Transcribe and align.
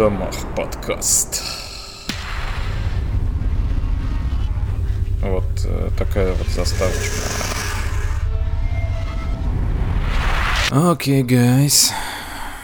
домах 0.00 0.34
подкаст. 0.56 1.42
Вот 5.20 5.44
э, 5.66 5.90
такая 5.98 6.32
вот 6.32 6.46
заставочка. 6.46 7.18
Okay, 10.70 11.20
guys. 11.22 11.92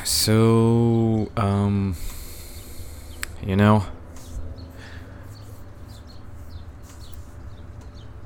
So, 0.03 1.31
um, 1.37 1.95
you 3.43 3.57
know, 3.57 3.83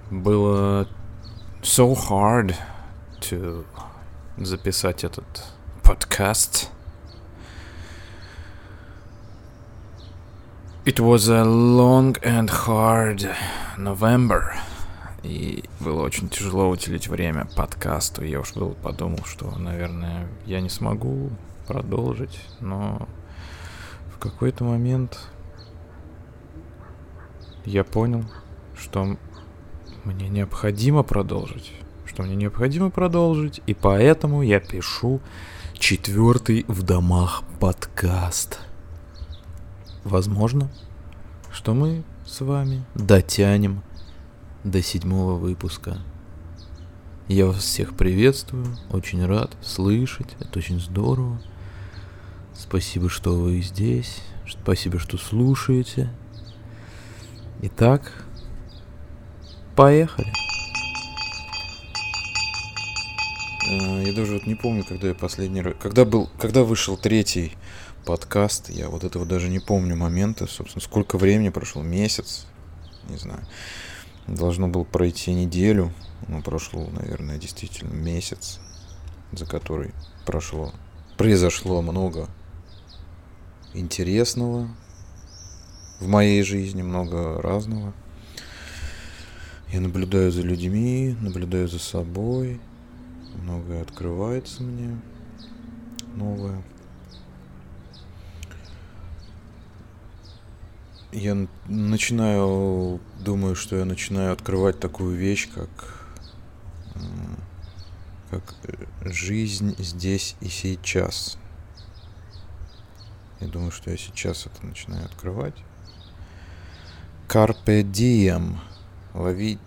было 0.08 0.86
so 1.62 1.96
hard 1.96 2.54
to 3.22 3.66
записать 4.38 5.02
этот 5.02 5.46
подкаст. 5.82 6.70
It 10.86 10.98
was 10.98 11.28
a 11.28 11.44
long 11.44 12.16
and 12.22 12.48
hard 12.48 13.28
November. 13.76 14.54
И 15.22 15.62
было 15.78 16.00
очень 16.00 16.30
тяжело 16.30 16.70
уделить 16.70 17.06
время 17.06 17.46
подкасту. 17.54 18.24
Я 18.24 18.40
уж 18.40 18.54
был 18.54 18.70
подумал, 18.82 19.20
что, 19.26 19.54
наверное, 19.58 20.26
я 20.46 20.62
не 20.62 20.70
смогу 20.70 21.28
продолжить, 21.66 22.40
но 22.60 23.06
в 24.14 24.18
какой-то 24.18 24.64
момент 24.64 25.18
я 27.66 27.84
понял, 27.84 28.24
что 28.74 29.18
мне 30.04 30.30
необходимо 30.30 31.02
продолжить. 31.02 31.74
Что 32.06 32.22
мне 32.22 32.37
необходимо 32.37 32.88
продолжить, 32.88 33.60
и 33.66 33.74
поэтому 33.74 34.40
я 34.40 34.60
пишу 34.60 35.20
четвертый 35.74 36.65
в 36.68 36.82
домах 36.84 37.42
подкаст. 37.60 38.60
Возможно, 40.04 40.70
что 41.52 41.74
мы 41.74 42.04
с 42.24 42.40
вами 42.40 42.84
дотянем 42.95 43.82
до 44.65 44.82
седьмого 44.82 45.34
выпуска. 45.34 45.98
Я 47.29 47.46
вас 47.46 47.59
всех 47.59 47.96
приветствую, 47.96 48.66
очень 48.90 49.24
рад 49.24 49.51
слышать, 49.62 50.28
это 50.40 50.59
очень 50.59 50.80
здорово. 50.80 51.40
Спасибо, 52.54 53.09
что 53.09 53.34
вы 53.34 53.60
здесь, 53.60 54.21
спасибо, 54.48 54.98
что 54.98 55.16
слушаете. 55.18 56.10
Итак, 57.62 58.24
поехали. 59.76 60.32
Э, 63.71 64.03
Я 64.04 64.15
даже 64.15 64.34
вот 64.34 64.47
не 64.47 64.54
помню, 64.54 64.84
когда 64.84 65.09
я 65.09 65.15
последний 65.15 65.60
раз... 65.60 65.75
Когда 65.81 66.04
был... 66.04 66.28
Когда 66.38 66.65
вышел 66.65 66.97
третий 66.97 67.53
подкаст, 68.04 68.70
я 68.70 68.88
вот 68.88 69.04
этого 69.04 69.26
даже 69.26 69.48
не 69.48 69.59
помню 69.59 69.97
момента, 69.97 70.47
собственно, 70.47 70.82
сколько 70.82 71.19
времени 71.19 71.50
прошло, 71.50 71.82
месяц, 71.82 72.47
не 73.09 73.16
знаю. 73.16 73.44
Должно 74.26 74.69
было 74.69 74.84
пройти 74.84 75.32
неделю, 75.32 75.93
но 76.28 76.43
прошло, 76.43 76.88
наверное, 76.91 77.38
действительно 77.38 77.93
месяц, 77.93 78.60
за 79.32 79.47
который 79.47 79.93
прошло, 80.25 80.72
произошло 81.16 81.82
много 81.82 82.28
интересного 83.75 84.69
в 86.00 86.06
моей 86.06 86.43
жизни, 86.43 86.82
много 86.82 87.41
разного. 87.41 87.93
Я 89.72 89.81
наблюдаю 89.81 90.32
за 90.32 90.43
людьми, 90.43 91.16
наблюдаю 91.21 91.69
за 91.69 91.78
собой, 91.78 92.60
многое 93.34 93.82
открывается 93.82 94.62
мне, 94.62 95.00
новое. 96.17 96.62
Я 101.12 101.47
начинаю, 101.66 103.00
думаю, 103.19 103.56
что 103.56 103.76
я 103.76 103.84
начинаю 103.84 104.32
открывать 104.32 104.78
такую 104.78 105.16
вещь, 105.16 105.48
как, 105.53 105.69
как 108.31 108.54
э, 108.65 108.84
жизнь 109.10 109.75
здесь 109.78 110.37
и 110.41 110.49
сейчас. 110.49 111.37
Я 113.41 113.49
думаю, 113.49 113.72
что 113.72 113.91
я 113.91 113.97
сейчас 113.97 114.47
это 114.47 114.65
начинаю 114.65 115.04
открывать. 115.04 115.54
Carpe 117.28 117.82
diem. 117.82 118.59
Лови 119.15 119.59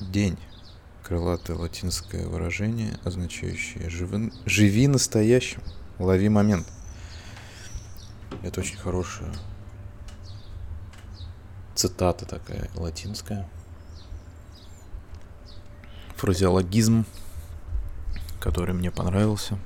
день. 0.00 0.38
Крылатое 1.02 1.56
латинское 1.56 2.26
выражение, 2.26 2.98
означающее 3.04 3.88
живи, 3.90 4.32
живи 4.44 4.88
настоящим. 4.88 5.62
Лови 5.98 6.28
момент. 6.28 6.66
Это 8.42 8.60
очень 8.60 8.76
хорошее 8.76 9.32
цитата 11.74 12.26
такая 12.26 12.70
латинская. 12.74 13.48
Фразеологизм, 16.16 17.04
который 18.40 18.74
мне 18.74 18.90
понравился. 18.90 19.58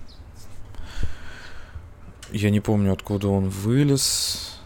Я 2.33 2.51
не 2.51 2.61
помню, 2.61 2.93
откуда 2.93 3.29
он 3.29 3.49
вылез, 3.49 4.59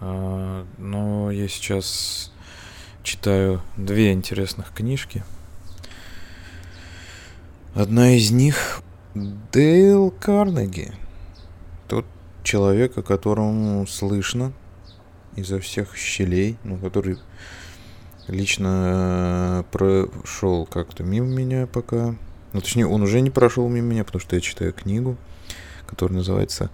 а, 0.00 0.66
но 0.78 1.30
я 1.30 1.48
сейчас 1.48 2.32
читаю 3.02 3.62
две 3.76 4.12
интересных 4.12 4.72
книжки. 4.72 5.24
Одна 7.74 8.10
из 8.10 8.30
них 8.30 8.82
Дейл 9.14 10.10
Карнеги. 10.10 10.92
Тот 11.88 12.04
человек, 12.42 12.98
о 12.98 13.02
котором 13.02 13.86
слышно 13.86 14.52
изо 15.36 15.58
всех 15.60 15.96
щелей, 15.96 16.56
ну, 16.64 16.76
который 16.76 17.18
лично 18.28 19.62
э, 19.62 19.62
прошел 19.70 20.66
как-то 20.66 21.02
мимо 21.02 21.26
меня 21.26 21.66
пока. 21.66 22.14
Ну, 22.52 22.60
точнее, 22.60 22.86
он 22.86 23.02
уже 23.02 23.20
не 23.20 23.30
прошел 23.30 23.68
мимо 23.68 23.88
меня, 23.88 24.04
потому 24.04 24.20
что 24.20 24.36
я 24.36 24.42
читаю 24.42 24.72
книгу, 24.72 25.16
которая 25.86 26.18
называется... 26.18 26.70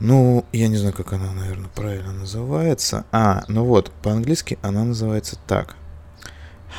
Ну, 0.00 0.44
я 0.52 0.66
не 0.68 0.76
знаю, 0.76 0.92
как 0.92 1.12
она, 1.12 1.32
наверное, 1.32 1.70
правильно 1.74 2.12
называется. 2.12 3.06
А, 3.12 3.44
ну 3.46 3.64
вот, 3.64 3.92
по-английски 4.02 4.58
она 4.60 4.84
называется 4.84 5.38
так. 5.46 5.76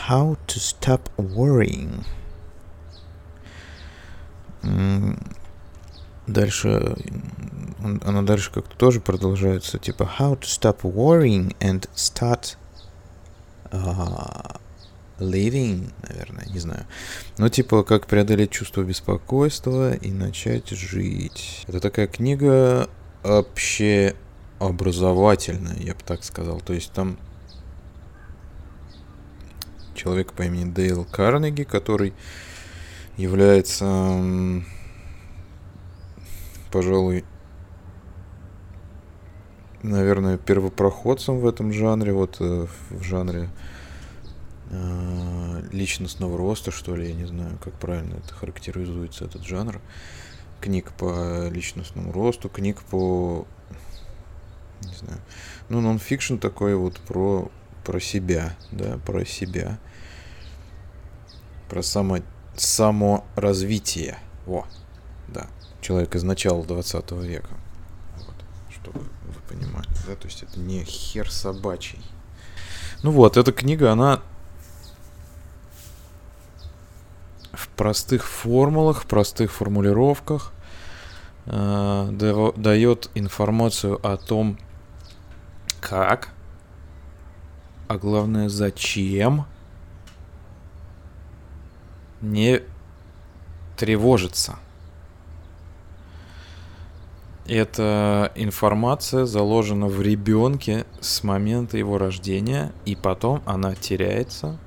How 0.10 0.38
to 0.48 0.58
stop 0.58 1.02
worrying. 1.18 2.06
Дальше, 6.28 6.96
он- 7.84 8.02
она 8.06 8.22
дальше 8.24 8.52
как-то 8.52 8.76
тоже 8.76 9.00
продолжается, 9.00 9.78
типа 9.78 10.10
How 10.20 10.40
to 10.40 10.44
stop 10.44 10.82
worrying 10.82 11.56
and 11.60 11.88
start 11.96 12.58
а, 13.72 14.60
living, 15.20 15.92
наверное, 16.08 16.46
не 16.48 16.60
знаю. 16.60 16.86
Ну, 17.38 17.50
типа, 17.50 17.84
как 17.84 18.08
преодолеть 18.08 18.52
чувство 18.52 18.82
беспокойства 18.84 19.94
и 19.94 20.12
начать 20.12 20.70
жить. 20.70 21.64
Это 21.68 21.80
такая 21.80 22.08
книга 22.08 22.90
общеобразовательная, 23.24 25.78
я 25.80 25.94
бы 25.94 26.00
так 26.06 26.24
сказал. 26.24 26.60
То 26.62 26.74
есть 26.74 26.92
там 26.92 27.18
человек 29.94 30.34
по 30.34 30.42
имени 30.44 30.72
Дейл 30.72 31.06
Карнеги, 31.06 31.64
который 31.64 32.14
является, 33.18 33.86
пожалуй, 36.76 37.24
наверное, 39.82 40.38
первопроходцем 40.38 41.40
в 41.40 41.48
этом 41.48 41.72
жанре, 41.72 42.12
вот 42.12 42.36
э, 42.42 42.68
в 42.90 43.02
жанре 43.02 43.50
э, 44.72 45.62
личностного 45.72 46.38
роста, 46.38 46.72
что 46.72 46.98
ли, 46.98 47.08
я 47.08 47.14
не 47.14 47.24
знаю, 47.24 47.58
как 47.64 47.76
правильно 47.76 48.16
это 48.16 48.34
характеризуется, 48.34 49.24
этот 49.24 49.46
жанр. 49.46 49.80
Книг 50.60 50.92
по 50.98 51.48
личностному 51.48 52.12
росту, 52.12 52.50
книг 52.50 52.82
по, 52.92 53.48
не 54.82 54.96
знаю, 54.96 55.22
ну, 55.70 55.80
нон-фикшн 55.80 56.36
такой 56.36 56.76
вот 56.76 57.00
про, 57.00 57.50
про 57.86 58.02
себя, 58.02 58.54
да, 58.74 58.98
про 59.06 59.24
себя, 59.24 59.80
про 61.70 61.82
само, 61.82 62.18
саморазвитие, 62.58 64.18
во, 64.46 64.68
да, 65.30 65.48
человек 65.86 66.16
из 66.16 66.24
начала 66.24 66.64
20 66.64 67.12
века, 67.12 67.50
вот, 68.18 68.36
чтобы 68.72 69.02
вы 69.02 69.40
понимали, 69.48 69.88
да, 70.08 70.16
то 70.16 70.28
есть 70.28 70.42
это 70.42 70.60
не 70.60 70.84
хер 70.84 71.32
собачий. 71.32 72.02
Ну 73.04 73.12
вот, 73.12 73.38
эта 73.38 73.52
книга, 73.52 73.92
она 73.92 74.20
в 77.54 77.68
простых 77.70 78.26
формулах, 78.26 79.04
в 79.04 79.06
простых 79.06 79.52
формулировках 79.52 80.54
э, 81.46 82.54
дает 82.56 83.12
информацию 83.14 84.00
о 84.04 84.18
том, 84.18 84.58
как, 85.82 86.30
а 87.88 88.00
главное 88.00 88.50
зачем 88.50 89.46
не 92.22 92.64
тревожиться. 93.78 94.58
Эта 97.48 98.32
информация 98.36 99.26
заложена 99.26 99.88
в 99.88 100.02
ребенке 100.02 100.86
с 101.00 101.24
момента 101.24 101.78
его 101.78 101.98
рождения, 101.98 102.72
и 102.86 102.96
потом 102.96 103.42
она 103.46 103.76
теряется, 103.76 104.58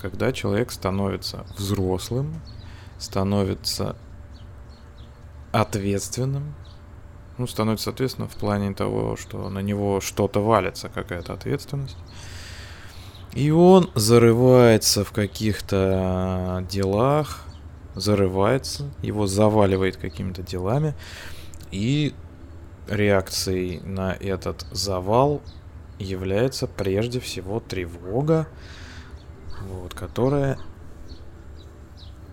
когда 0.00 0.32
человек 0.32 0.70
становится 0.70 1.46
взрослым, 1.56 2.40
становится 2.98 3.96
ответственным, 5.52 6.54
ну, 7.38 7.46
становится 7.46 7.90
ответственным 7.90 8.28
в 8.28 8.36
плане 8.36 8.74
того, 8.74 9.16
что 9.16 9.48
на 9.48 9.60
него 9.60 10.00
что-то 10.00 10.40
валится, 10.40 10.88
какая-то 10.88 11.32
ответственность. 11.32 11.96
И 13.32 13.50
он 13.50 13.90
зарывается 13.94 15.04
в 15.04 15.10
каких-то 15.10 16.64
делах, 16.70 17.44
зарывается, 17.94 18.90
его 19.02 19.26
заваливает 19.26 19.96
какими-то 19.96 20.42
делами, 20.42 20.94
и 21.74 22.14
реакцией 22.86 23.80
на 23.80 24.12
этот 24.12 24.64
завал 24.70 25.42
является 25.98 26.68
прежде 26.68 27.18
всего 27.18 27.58
тревога, 27.58 28.46
вот, 29.68 29.92
которая 29.92 30.56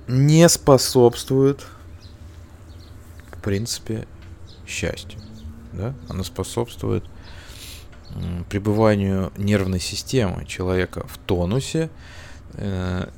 не 0.08 0.48
способствует, 0.48 1.66
в 3.32 3.42
принципе, 3.42 4.08
счастью. 4.68 5.20
Да? 5.74 5.96
Она 6.08 6.24
способствует 6.24 7.04
пребыванию 8.48 9.34
нервной 9.38 9.80
системы 9.80 10.46
человека 10.46 11.08
в 11.08 11.18
тонусе. 11.18 11.90
Э, 12.54 13.10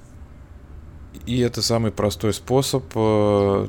и 1.25 1.39
это 1.39 1.61
самый 1.61 1.91
простой 1.91 2.33
способ 2.33 2.85
э, 2.95 3.67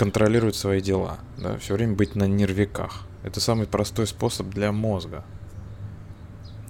контролировать 0.00 0.56
свои 0.56 0.80
дела, 0.80 1.18
да, 1.36 1.58
все 1.58 1.74
время 1.74 1.94
быть 1.94 2.14
на 2.14 2.24
нервиках. 2.24 3.02
Это 3.22 3.38
самый 3.38 3.66
простой 3.66 4.06
способ 4.06 4.48
для 4.48 4.72
мозга, 4.72 5.26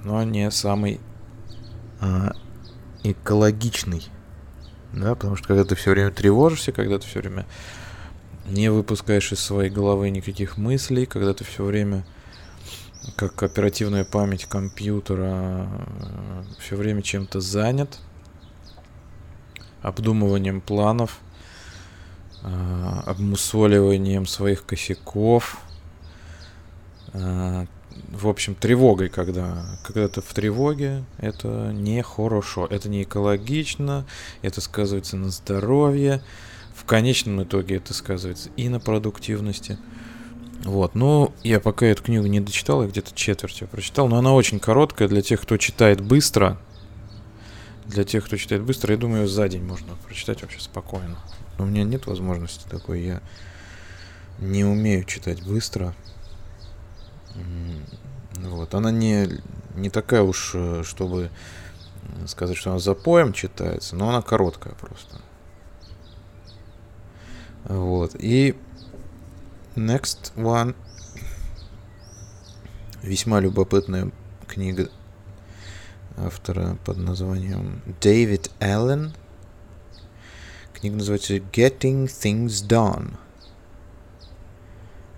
но 0.03 0.21
не 0.25 0.51
самый 0.51 0.99
а, 2.01 2.33
экологичный, 3.05 4.09
да, 4.93 5.15
потому 5.15 5.37
что 5.37 5.47
когда 5.47 5.63
ты 5.65 5.77
все 5.77 5.93
время 5.93 6.11
тревожишься, 6.11 6.73
когда 6.73 6.99
ты 6.99 7.07
все 7.07 7.21
время 7.21 7.47
не 8.47 8.69
выпускаешь 8.69 9.31
из 9.31 9.39
своей 9.39 9.71
головы 9.71 10.11
никаких 10.11 10.57
мыслей, 10.57 11.07
когда 11.07 11.33
ты 11.33 11.45
все 11.45 11.63
время 11.63 12.05
как 13.15 13.41
оперативная 13.45 14.05
память 14.05 14.47
компьютера 14.47 15.69
все 16.59 16.75
время 16.75 17.01
чем-то 17.01 17.41
занят, 17.41 18.01
обдумыванием 19.83 20.61
планов, 20.61 21.21
обмусоливанием 22.43 24.27
своих 24.27 24.65
косяков, 24.65 25.61
э, 27.13 27.67
в 28.13 28.29
общем, 28.29 28.55
тревогой, 28.55 29.09
когда, 29.09 29.65
когда 29.85 30.09
ты 30.09 30.21
в 30.21 30.33
тревоге, 30.33 31.05
это 31.19 31.73
не 31.73 32.03
хорошо, 32.03 32.67
это 32.67 32.89
не 32.89 33.03
экологично, 33.03 34.07
это 34.43 34.61
сказывается 34.61 35.17
на 35.17 35.31
здоровье, 35.31 36.23
в 36.75 36.85
конечном 36.85 37.43
итоге 37.43 37.77
это 37.77 37.93
сказывается 37.95 38.51
и 38.57 38.69
на 38.69 38.81
продуктивности. 38.81 39.79
Вот, 40.65 40.95
ну, 40.95 41.33
я 41.43 41.59
пока 41.59 41.87
эту 41.87 42.03
книгу 42.03 42.27
не 42.27 42.41
дочитал, 42.41 42.83
я 42.83 42.89
где-то 42.89 43.15
четверть 43.15 43.63
прочитал, 43.71 44.09
но 44.09 44.19
она 44.19 44.33
очень 44.35 44.61
короткая 44.61 45.09
для 45.09 45.23
тех, 45.23 45.41
кто 45.41 45.57
читает 45.57 46.01
быстро. 46.01 46.59
Для 47.87 48.05
тех, 48.05 48.25
кто 48.25 48.37
читает 48.37 48.63
быстро, 48.63 48.93
я 48.93 48.99
думаю, 48.99 49.27
за 49.27 49.49
день 49.49 49.65
можно 49.65 49.97
прочитать 50.07 50.43
вообще 50.43 50.61
спокойно. 50.61 51.19
У 51.61 51.67
меня 51.67 51.85
нет 51.85 52.07
возможности 52.07 52.69
такой, 52.69 53.03
я 53.03 53.23
не 54.39 54.65
умею 54.65 55.05
читать 55.05 55.43
быстро. 55.43 55.95
Вот, 58.37 58.75
она 58.75 58.91
не, 58.91 59.29
не 59.75 59.91
такая 59.91 60.23
уж, 60.23 60.53
э, 60.55 60.83
чтобы 60.85 61.31
сказать, 62.27 62.57
что 62.57 62.71
она 62.71 62.79
за 62.79 62.95
поем 62.95 63.33
читается, 63.33 63.97
но 63.97 64.09
она 64.09 64.23
короткая 64.23 64.75
просто. 64.75 65.21
Вот, 67.65 68.17
и 68.19 68.57
next 69.77 70.33
one. 70.37 70.75
Весьма 73.03 73.41
любопытная 73.41 74.11
книга 74.47 74.91
автора 76.17 76.77
под 76.85 76.97
названием 76.99 77.83
Дэвид 78.01 78.51
Аллен– 78.59 79.15
Книга 80.81 80.97
называется 80.97 81.37
Getting 81.37 82.07
Things 82.07 82.67
Done. 82.67 83.19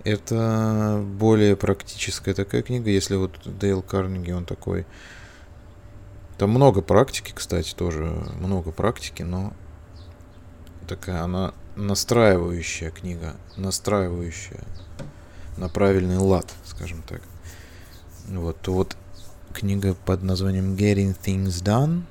Это 0.03 1.01
более 1.01 1.55
практическая 1.55 2.33
такая 2.33 2.63
книга, 2.63 2.89
если 2.89 3.15
вот 3.15 3.39
Дейл 3.45 3.81
Карнеги, 3.81 4.31
он 4.31 4.43
такой... 4.43 4.85
Там 6.37 6.49
много 6.49 6.81
практики, 6.81 7.31
кстати, 7.33 7.73
тоже 7.73 8.03
много 8.41 8.73
практики, 8.73 9.23
но 9.23 9.53
такая 10.85 11.23
она 11.23 11.53
настраивающая 11.77 12.91
книга, 12.91 13.37
настраивающая 13.55 14.65
на 15.55 15.69
правильный 15.69 16.17
лад, 16.17 16.53
скажем 16.65 17.01
так. 17.03 17.21
Вот, 18.27 18.67
вот 18.67 18.97
книга 19.53 19.95
под 20.05 20.23
названием 20.23 20.75
Getting 20.75 21.15
Things 21.17 21.63
Done 21.63 22.01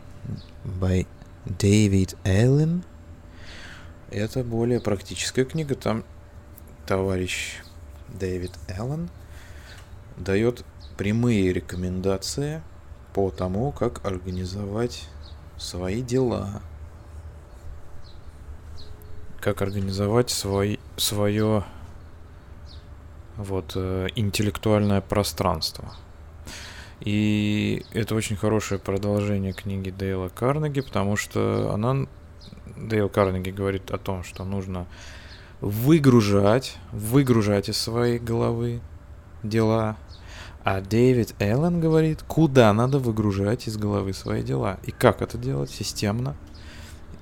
by 0.64 1.06
David 1.44 2.16
Allen– 2.24 2.84
это 4.12 4.44
более 4.44 4.80
практическая 4.80 5.44
книга. 5.44 5.74
Там 5.74 6.04
товарищ 6.86 7.60
Дэвид 8.08 8.52
Эллен 8.68 9.08
дает 10.16 10.64
прямые 10.96 11.52
рекомендации 11.52 12.62
по 13.14 13.30
тому, 13.30 13.72
как 13.72 14.04
организовать 14.04 15.08
свои 15.56 16.02
дела, 16.02 16.62
как 19.40 19.62
организовать 19.62 20.30
свой, 20.30 20.78
свое 20.96 21.64
вот, 23.36 23.72
э, 23.74 24.08
интеллектуальное 24.14 25.00
пространство. 25.00 25.94
И 27.00 27.84
это 27.92 28.14
очень 28.14 28.36
хорошее 28.36 28.78
продолжение 28.80 29.52
книги 29.52 29.90
Дейла 29.90 30.28
Карнеги, 30.28 30.82
потому 30.82 31.16
что 31.16 31.72
она 31.74 32.06
Дейл 32.76 33.08
Карнеги 33.08 33.50
говорит 33.50 33.90
о 33.90 33.98
том, 33.98 34.24
что 34.24 34.44
нужно 34.44 34.86
выгружать, 35.60 36.76
выгружать 36.90 37.68
из 37.68 37.78
своей 37.78 38.18
головы 38.18 38.80
дела. 39.42 39.96
А 40.64 40.80
Дэвид 40.80 41.34
Эллен 41.40 41.80
говорит, 41.80 42.22
куда 42.22 42.72
надо 42.72 42.98
выгружать 42.98 43.66
из 43.66 43.76
головы 43.76 44.12
свои 44.12 44.42
дела. 44.42 44.78
И 44.84 44.92
как 44.92 45.22
это 45.22 45.38
делать 45.38 45.70
системно. 45.70 46.36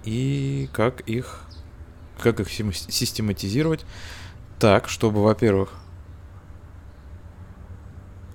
И 0.04 0.68
как 0.72 1.00
их, 1.02 1.42
как 2.18 2.40
их 2.40 2.50
систематизировать 2.50 3.84
так, 4.58 4.88
чтобы, 4.88 5.22
во-первых, 5.22 5.72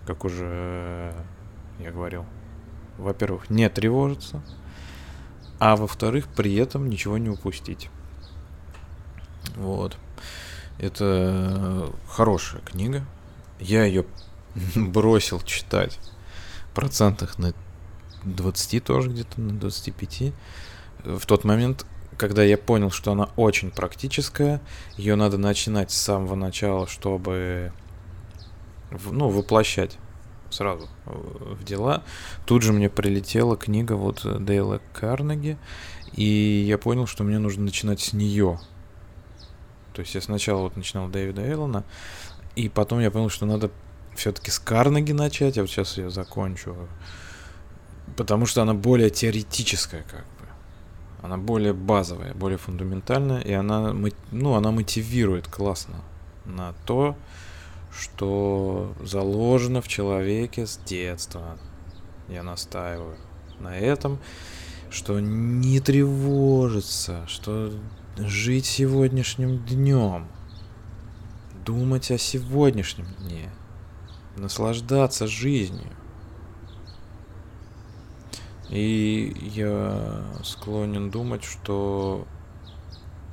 как 0.05 0.25
уже 0.25 1.13
я 1.79 1.91
говорил, 1.91 2.25
во-первых, 2.97 3.49
не 3.49 3.69
тревожиться, 3.69 4.43
а 5.59 5.75
во-вторых, 5.75 6.27
при 6.27 6.55
этом 6.55 6.89
ничего 6.89 7.17
не 7.17 7.29
упустить. 7.29 7.89
Вот. 9.55 9.97
Это 10.77 11.89
хорошая 12.07 12.61
книга. 12.61 13.05
Я 13.59 13.85
ее 13.85 14.05
бросил 14.75 15.39
читать 15.41 15.99
процентах 16.75 17.39
на 17.39 17.53
20 18.25 18.83
тоже 18.83 19.09
где-то, 19.09 19.41
на 19.41 19.53
25. 19.53 20.33
В 21.03 21.25
тот 21.25 21.43
момент, 21.43 21.85
когда 22.17 22.43
я 22.43 22.57
понял, 22.57 22.91
что 22.91 23.11
она 23.13 23.29
очень 23.35 23.71
практическая, 23.71 24.61
ее 24.97 25.15
надо 25.15 25.37
начинать 25.37 25.91
с 25.91 25.97
самого 25.97 26.35
начала, 26.35 26.87
чтобы 26.87 27.71
ну, 28.91 29.29
воплощать 29.29 29.97
сразу 30.55 30.87
в 31.05 31.63
дела. 31.63 32.03
Тут 32.45 32.63
же 32.63 32.73
мне 32.73 32.89
прилетела 32.89 33.57
книга 33.57 33.93
вот 33.93 34.25
Дейла 34.43 34.81
Карнеги, 34.93 35.57
и 36.13 36.65
я 36.67 36.77
понял, 36.77 37.07
что 37.07 37.23
мне 37.23 37.39
нужно 37.39 37.63
начинать 37.63 37.99
с 38.01 38.13
нее. 38.13 38.59
То 39.93 40.01
есть 40.01 40.15
я 40.15 40.21
сначала 40.21 40.61
вот 40.61 40.75
начинал 40.75 41.07
Дэвида 41.07 41.41
Эйлона, 41.41 41.83
и 42.55 42.69
потом 42.69 42.99
я 42.99 43.11
понял, 43.11 43.29
что 43.29 43.45
надо 43.45 43.69
все-таки 44.15 44.51
с 44.51 44.59
Карнеги 44.59 45.11
начать, 45.11 45.57
я 45.57 45.63
вот 45.63 45.69
сейчас 45.69 45.97
ее 45.97 46.09
закончу. 46.09 46.75
Потому 48.17 48.45
что 48.45 48.61
она 48.61 48.73
более 48.73 49.09
теоретическая, 49.09 50.03
как 50.03 50.21
бы. 50.21 50.45
Она 51.21 51.37
более 51.37 51.73
базовая, 51.73 52.33
более 52.33 52.57
фундаментальная, 52.57 53.41
и 53.41 53.51
она, 53.51 53.93
ну, 54.31 54.53
она 54.53 54.71
мотивирует 54.71 55.47
классно 55.47 55.95
на 56.45 56.73
то, 56.85 57.15
что 57.97 58.93
заложено 59.01 59.81
в 59.81 59.87
человеке 59.87 60.67
с 60.67 60.77
детства. 60.77 61.57
Я 62.27 62.43
настаиваю 62.43 63.17
на 63.59 63.77
этом, 63.77 64.19
что 64.89 65.19
не 65.19 65.79
тревожиться, 65.79 67.25
что 67.27 67.71
жить 68.17 68.65
сегодняшним 68.65 69.59
днем. 69.65 70.27
думать 71.65 72.11
о 72.11 72.17
сегодняшнем 72.19 73.07
дне, 73.19 73.49
наслаждаться 74.37 75.25
жизнью. 75.25 75.91
И 78.69 79.35
я 79.55 80.25
склонен 80.43 81.09
думать, 81.09 81.43
что 81.43 82.27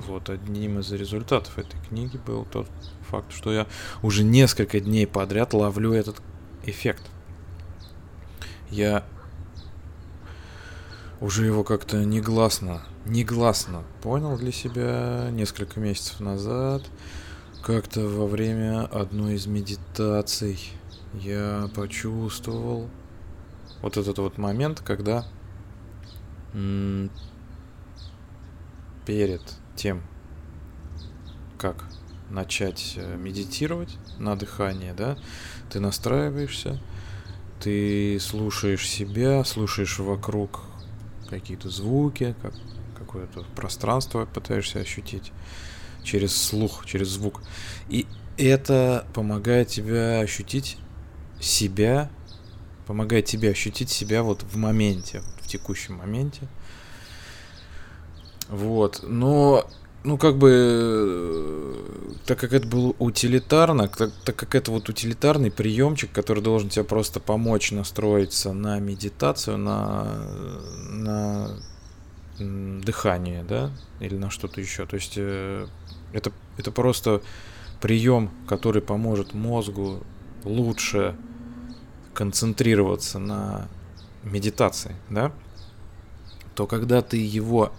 вот 0.07 0.31
одним 0.31 0.79
из 0.79 0.91
результатов 0.93 1.59
этой 1.59 1.79
книги 1.89 2.17
был 2.17 2.47
тот 2.47 2.69
факт, 3.13 3.31
что 3.31 3.53
я 3.53 3.67
уже 4.03 4.25
несколько 4.25 4.81
дней 4.81 5.07
подряд 5.07 5.53
ловлю 5.53 5.93
этот 5.93 6.23
эффект. 6.65 7.03
Я 8.71 9.05
уже 11.21 11.45
его 11.45 11.63
как-то 11.63 12.05
негласно, 12.07 12.83
негласно 13.05 13.85
понял 14.03 14.39
для 14.39 14.51
себя 14.51 15.29
несколько 15.31 15.79
месяцев 15.79 16.21
назад. 16.21 16.83
Как-то 17.63 18.01
во 18.01 18.27
время 18.27 18.87
одной 18.87 19.35
из 19.35 19.47
медитаций 19.47 20.59
я 21.13 21.69
почувствовал 21.77 22.89
вот 23.83 23.99
этот 23.99 24.19
вот 24.19 24.39
момент, 24.39 24.81
когда 24.81 25.27
перед 29.05 29.43
тем, 29.77 30.03
как 31.59 31.85
начать 32.33 32.95
э, 32.97 33.17
медитировать 33.17 33.97
на 34.19 34.37
дыхание, 34.37 34.95
да, 34.95 35.17
ты 35.71 35.81
настраиваешься, 35.81 36.81
ты 37.61 38.19
слушаешь 38.19 38.89
себя, 38.89 39.45
слушаешь 39.45 39.99
вокруг 39.99 40.61
какие-то 41.29 41.69
звуки, 41.71 42.35
как, 42.43 42.55
какое-то 42.99 43.45
пространство 43.55 44.27
пытаешься 44.27 44.81
ощутить 44.81 45.33
через 46.03 46.35
слух, 46.35 46.85
через 46.87 47.09
звук. 47.09 47.43
И 47.89 48.07
это 48.37 49.07
помогает 49.15 49.69
тебе 49.69 50.21
ощутить 50.21 50.79
себя, 51.41 52.11
помогает 52.87 53.27
тебе 53.27 53.51
ощутить 53.51 53.91
себя 53.91 54.23
вот 54.23 54.43
в 54.43 54.57
моменте, 54.57 55.23
в 55.41 55.49
текущем 55.49 55.95
моменте. 55.95 56.49
Вот, 58.49 59.01
но 59.03 59.71
ну, 60.05 60.19
как 60.19 60.37
бы, 60.37 60.51
э, 60.53 62.13
так 62.27 62.39
как 62.39 62.53
это 62.53 62.67
было 62.67 62.95
утилитарно, 62.99 63.89
так, 63.89 64.11
так 64.25 64.37
как 64.37 64.55
это 64.55 64.71
вот 64.71 64.89
утилитарный 64.89 65.51
приемчик, 65.51 66.11
который 66.13 66.43
должен 66.43 66.69
тебе 66.69 66.85
просто 66.85 67.21
помочь 67.21 67.71
настроиться 67.71 68.53
на 68.53 68.79
медитацию, 68.81 69.59
на, 69.59 70.07
на 70.91 71.51
дыхание, 72.39 73.45
да, 73.45 73.71
или 74.01 74.17
на 74.17 74.31
что-то 74.31 74.61
еще. 74.61 74.87
То 74.87 74.97
есть 74.97 75.15
э, 75.17 75.67
это, 76.13 76.33
это 76.57 76.73
просто 76.73 77.23
прием, 77.81 78.31
который 78.49 78.83
поможет 78.83 79.35
мозгу 79.35 80.03
лучше 80.45 81.17
концентрироваться 82.15 83.19
на 83.19 83.69
медитации, 84.23 84.97
да, 85.11 85.33
то 86.55 86.67
когда 86.67 87.03
ты 87.03 87.17
его 87.17 87.73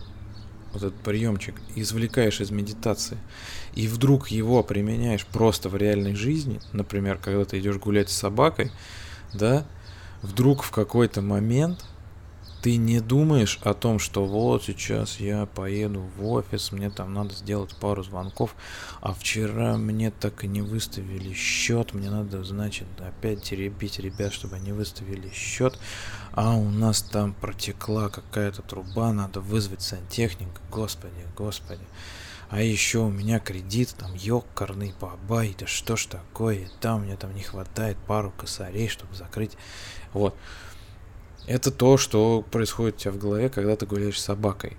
вот 0.74 0.84
этот 0.84 1.00
приемчик, 1.00 1.56
извлекаешь 1.76 2.42
из 2.42 2.52
медитации, 2.52 3.18
и 3.76 3.88
вдруг 3.88 4.30
его 4.30 4.64
применяешь 4.64 5.26
просто 5.26 5.70
в 5.70 5.76
реальной 5.76 6.16
жизни, 6.16 6.60
например, 6.72 7.18
когда 7.18 7.46
ты 7.46 7.60
идешь 7.60 7.78
гулять 7.78 8.10
с 8.10 8.18
собакой, 8.18 8.72
да, 9.34 9.66
вдруг 10.22 10.64
в 10.64 10.72
какой-то 10.72 11.22
момент 11.22 11.86
ты 12.64 12.78
не 12.78 13.02
думаешь 13.02 13.60
о 13.64 13.74
том, 13.74 14.00
что 14.00 14.26
вот 14.26 14.64
сейчас 14.64 15.20
я 15.20 15.46
поеду 15.46 16.00
в 16.16 16.26
офис, 16.26 16.72
мне 16.72 16.90
там 16.90 17.14
надо 17.14 17.34
сделать 17.34 17.76
пару 17.76 18.04
звонков, 18.04 18.56
а 19.02 19.14
вчера 19.14 19.76
мне 19.76 20.12
так 20.12 20.46
и 20.46 20.48
не 20.48 20.62
выставили 20.62 21.34
счет, 21.34 21.94
мне 21.94 22.10
надо, 22.10 22.42
значит, 22.46 22.88
опять 23.02 23.44
теребить 23.44 24.00
ребят, 24.00 24.32
чтобы 24.32 24.56
они 24.56 24.72
выставили 24.72 25.30
счет, 25.34 25.78
а 26.32 26.54
у 26.56 26.70
нас 26.70 27.02
там 27.02 27.34
протекла 27.34 28.08
какая-то 28.08 28.62
труба, 28.62 29.12
надо 29.12 29.42
вызвать 29.42 29.82
сантехника, 29.82 30.62
господи, 30.72 31.28
господи. 31.36 31.84
А 32.50 32.62
еще 32.62 33.00
у 33.00 33.10
меня 33.10 33.40
кредит, 33.40 33.94
там, 34.00 34.14
ёкарный 34.14 34.94
бабай, 35.02 35.54
да 35.60 35.68
что 35.68 35.98
ж 35.98 36.06
такое, 36.06 36.70
там 36.80 37.02
мне 37.02 37.18
там 37.18 37.36
не 37.36 37.44
хватает 37.44 37.98
пару 38.08 38.32
косарей, 38.32 38.88
чтобы 38.88 39.16
закрыть. 39.16 39.58
Вот. 40.14 40.34
Это 41.46 41.72
то, 41.72 41.98
что 41.98 42.42
происходит 42.42 42.96
у 42.96 43.00
тебя 43.00 43.12
в 43.12 43.18
голове, 43.18 43.50
когда 43.50 43.76
ты 43.76 43.86
гуляешь 43.86 44.20
с 44.20 44.24
собакой. 44.24 44.78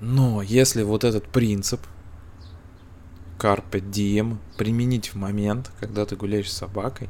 Но 0.00 0.42
если 0.42 0.82
вот 0.82 1.04
этот 1.04 1.28
принцип 1.28 1.80
Carpe 3.38 3.80
Diem 3.80 4.38
применить 4.58 5.08
в 5.08 5.14
момент, 5.14 5.70
когда 5.78 6.04
ты 6.04 6.16
гуляешь 6.16 6.50
с 6.50 6.56
собакой, 6.56 7.08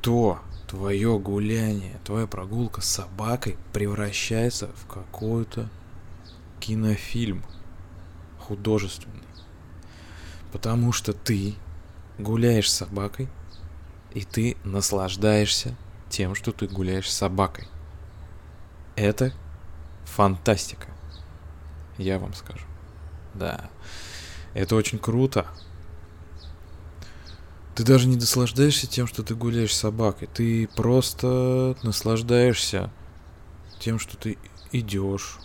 то 0.00 0.40
твое 0.68 1.18
гуляние, 1.18 1.98
твоя 2.04 2.26
прогулка 2.26 2.80
с 2.80 2.86
собакой 2.86 3.56
превращается 3.72 4.68
в 4.76 4.86
какой-то 4.86 5.68
кинофильм 6.60 7.42
художественный. 8.38 9.22
Потому 10.52 10.92
что 10.92 11.12
ты 11.12 11.54
гуляешь 12.18 12.70
с 12.70 12.76
собакой, 12.76 13.28
и 14.14 14.22
ты 14.22 14.56
наслаждаешься 14.64 15.76
тем, 16.08 16.34
что 16.34 16.52
ты 16.52 16.66
гуляешь 16.66 17.10
с 17.10 17.16
собакой. 17.16 17.66
Это 18.96 19.32
фантастика. 20.04 20.88
Я 21.98 22.18
вам 22.18 22.34
скажу. 22.34 22.66
Да. 23.34 23.70
Это 24.54 24.76
очень 24.76 24.98
круто. 24.98 25.46
Ты 27.74 27.84
даже 27.84 28.08
не 28.08 28.16
наслаждаешься 28.16 28.88
тем, 28.88 29.06
что 29.06 29.22
ты 29.22 29.34
гуляешь 29.34 29.74
с 29.74 29.78
собакой. 29.78 30.28
Ты 30.32 30.66
просто 30.66 31.76
наслаждаешься 31.82 32.90
тем, 33.78 34.00
что 34.00 34.16
ты 34.16 34.36
идешь, 34.72 35.38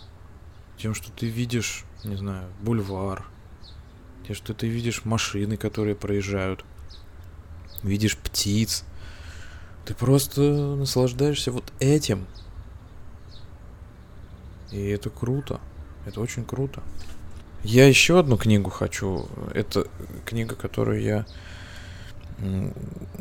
тем, 0.76 0.94
что 0.94 1.12
ты 1.12 1.26
видишь, 1.26 1.84
не 2.02 2.16
знаю, 2.16 2.48
бульвар, 2.60 3.24
тем, 4.26 4.34
что 4.34 4.54
ты 4.54 4.66
видишь 4.66 5.04
машины, 5.04 5.56
которые 5.56 5.94
проезжают, 5.94 6.64
видишь 7.82 8.16
птиц, 8.16 8.84
ты 9.84 9.94
просто 9.94 10.40
наслаждаешься 10.40 11.52
вот 11.52 11.72
этим. 11.78 12.26
И 14.70 14.88
это 14.88 15.10
круто. 15.10 15.60
Это 16.06 16.20
очень 16.20 16.44
круто. 16.44 16.82
Я 17.62 17.86
еще 17.86 18.18
одну 18.18 18.36
книгу 18.36 18.70
хочу. 18.70 19.26
Это 19.54 19.86
книга, 20.24 20.54
которую 20.54 21.02
я 21.02 21.26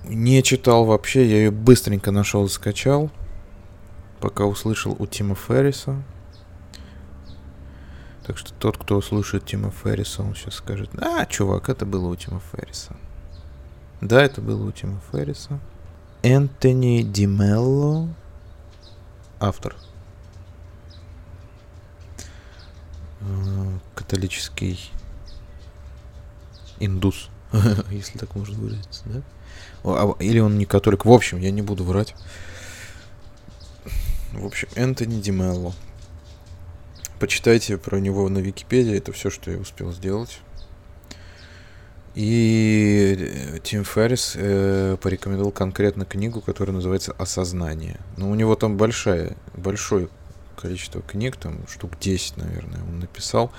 не 0.06 0.42
читал 0.44 0.86
вообще. 0.86 1.26
Я 1.26 1.38
ее 1.38 1.52
быстренько 1.52 2.12
нашел 2.12 2.46
и 2.46 2.50
скачал. 2.50 3.12
Пока 4.20 4.46
услышал 4.46 4.96
у 4.98 5.06
Тима 5.06 5.36
Ферриса. 5.36 6.02
Так 8.26 8.38
что 8.38 8.54
тот, 8.54 8.78
кто 8.78 8.98
услышит 8.98 9.46
Тима 9.46 9.70
Ферриса, 9.70 10.24
он 10.24 10.34
сейчас 10.34 10.56
скажет, 10.56 10.90
а, 10.98 11.26
чувак, 11.26 11.68
это 11.68 11.86
было 11.86 12.08
у 12.08 12.16
Тима 12.16 12.42
Ферриса. 12.52 12.96
Да, 14.00 14.24
это 14.24 14.42
было 14.42 14.66
у 14.66 14.72
Тима 14.72 15.02
Ферриса. 15.12 15.60
Энтони 16.24 17.02
Димелло, 17.04 18.08
автор. 19.42 19.76
Э, 23.20 23.78
католический 23.94 24.90
индус, 26.80 27.30
если 27.92 28.18
так 28.18 28.36
можно 28.36 28.58
выразиться, 28.58 29.04
да? 29.06 29.22
А, 29.84 30.16
или 30.20 30.40
он 30.40 30.58
не 30.58 30.66
католик. 30.66 31.04
В 31.04 31.12
общем, 31.12 31.40
я 31.40 31.52
не 31.52 31.62
буду 31.62 31.84
врать. 31.84 32.16
В 34.32 34.46
общем, 34.46 34.70
Энтони 34.76 35.20
Димелло. 35.20 35.74
Почитайте 37.20 37.78
про 37.78 38.00
него 38.00 38.30
на 38.30 38.38
Википедии. 38.38 38.96
Это 38.96 39.12
все, 39.12 39.30
что 39.30 39.52
я 39.52 39.58
успел 39.58 39.92
сделать. 39.92 40.40
И 42.16 43.16
э, 43.18 43.60
Тим 43.64 43.84
Феррис 43.84 44.34
э, 44.36 44.98
порекомендовал 45.02 45.52
конкретно 45.52 46.06
книгу, 46.06 46.42
которая 46.42 46.76
называется 46.76 47.12
«Осознание». 47.18 48.00
Но 48.18 48.30
у 48.30 48.36
него 48.36 48.56
там 48.56 48.78
большая, 48.78 49.36
большое 49.56 50.10
количество 50.56 51.02
книг, 51.02 51.38
там 51.38 51.68
штук 51.68 51.98
10, 52.00 52.38
наверное, 52.38 52.82
он 52.84 53.00
написал. 53.00 53.52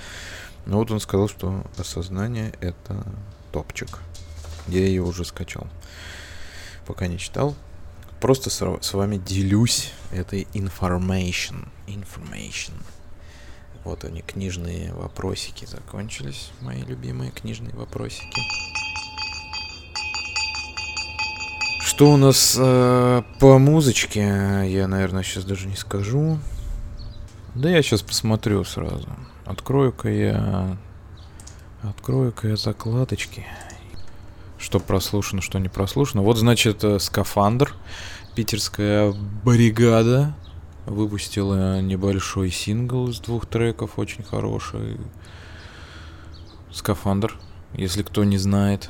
Но 0.67 0.79
вот 0.79 0.91
он 0.91 1.01
сказал, 1.01 1.29
что 1.29 1.65
«Осознание»— 1.77 2.53
это 2.61 3.05
топчик. 3.53 3.99
Я 4.69 4.87
ее 4.87 5.03
уже 5.03 5.25
скачал. 5.25 5.67
Пока 6.87 7.09
не 7.09 7.19
читал. 7.19 7.57
Просто 8.21 8.51
с 8.51 8.95
вами 8.95 9.19
делюсь 9.19 9.93
этой 10.13 10.47
information. 10.55 11.69
Information. 11.87 12.73
Вот 13.85 14.05
они, 14.05 14.23
книжные 14.23 14.93
вопросики 14.95 15.67
закончились. 15.67 16.51
Мои 16.61 16.83
любимые 16.83 17.31
книжные 17.31 17.75
вопросики. 17.75 18.41
Что 21.81 22.11
у 22.13 22.17
нас 22.17 22.57
э, 22.59 23.23
по 23.39 23.59
музычке? 23.59 24.21
Я, 24.67 24.89
наверное, 24.89 25.23
сейчас 25.23 25.45
даже 25.45 25.69
не 25.69 25.77
скажу. 25.77 26.39
Да 27.55 27.69
я 27.69 27.83
сейчас 27.83 28.03
посмотрю 28.03 28.65
сразу. 28.65 29.09
Открою-ка 29.45 30.09
я 30.09 30.79
Открою-ка 31.89 32.49
я 32.49 32.57
закладочки. 32.57 33.45
Что 34.59 34.81
прослушано, 34.81 35.43
что 35.43 35.59
не 35.59 35.69
прослушано. 35.69 36.23
Вот, 36.23 36.39
значит, 36.39 36.83
э, 36.83 36.99
«Скафандр». 36.99 37.75
Питерская 38.35 39.15
бригада 39.45 40.35
выпустила 40.87 41.81
небольшой 41.81 42.51
сингл 42.51 43.09
из 43.09 43.21
двух 43.21 43.47
треков, 43.47 43.99
очень 43.99 44.23
хороший. 44.23 44.99
«Скафандр». 46.73 47.39
Если 47.75 48.05
кто 48.05 48.23
не 48.23 48.39
знает, 48.39 48.89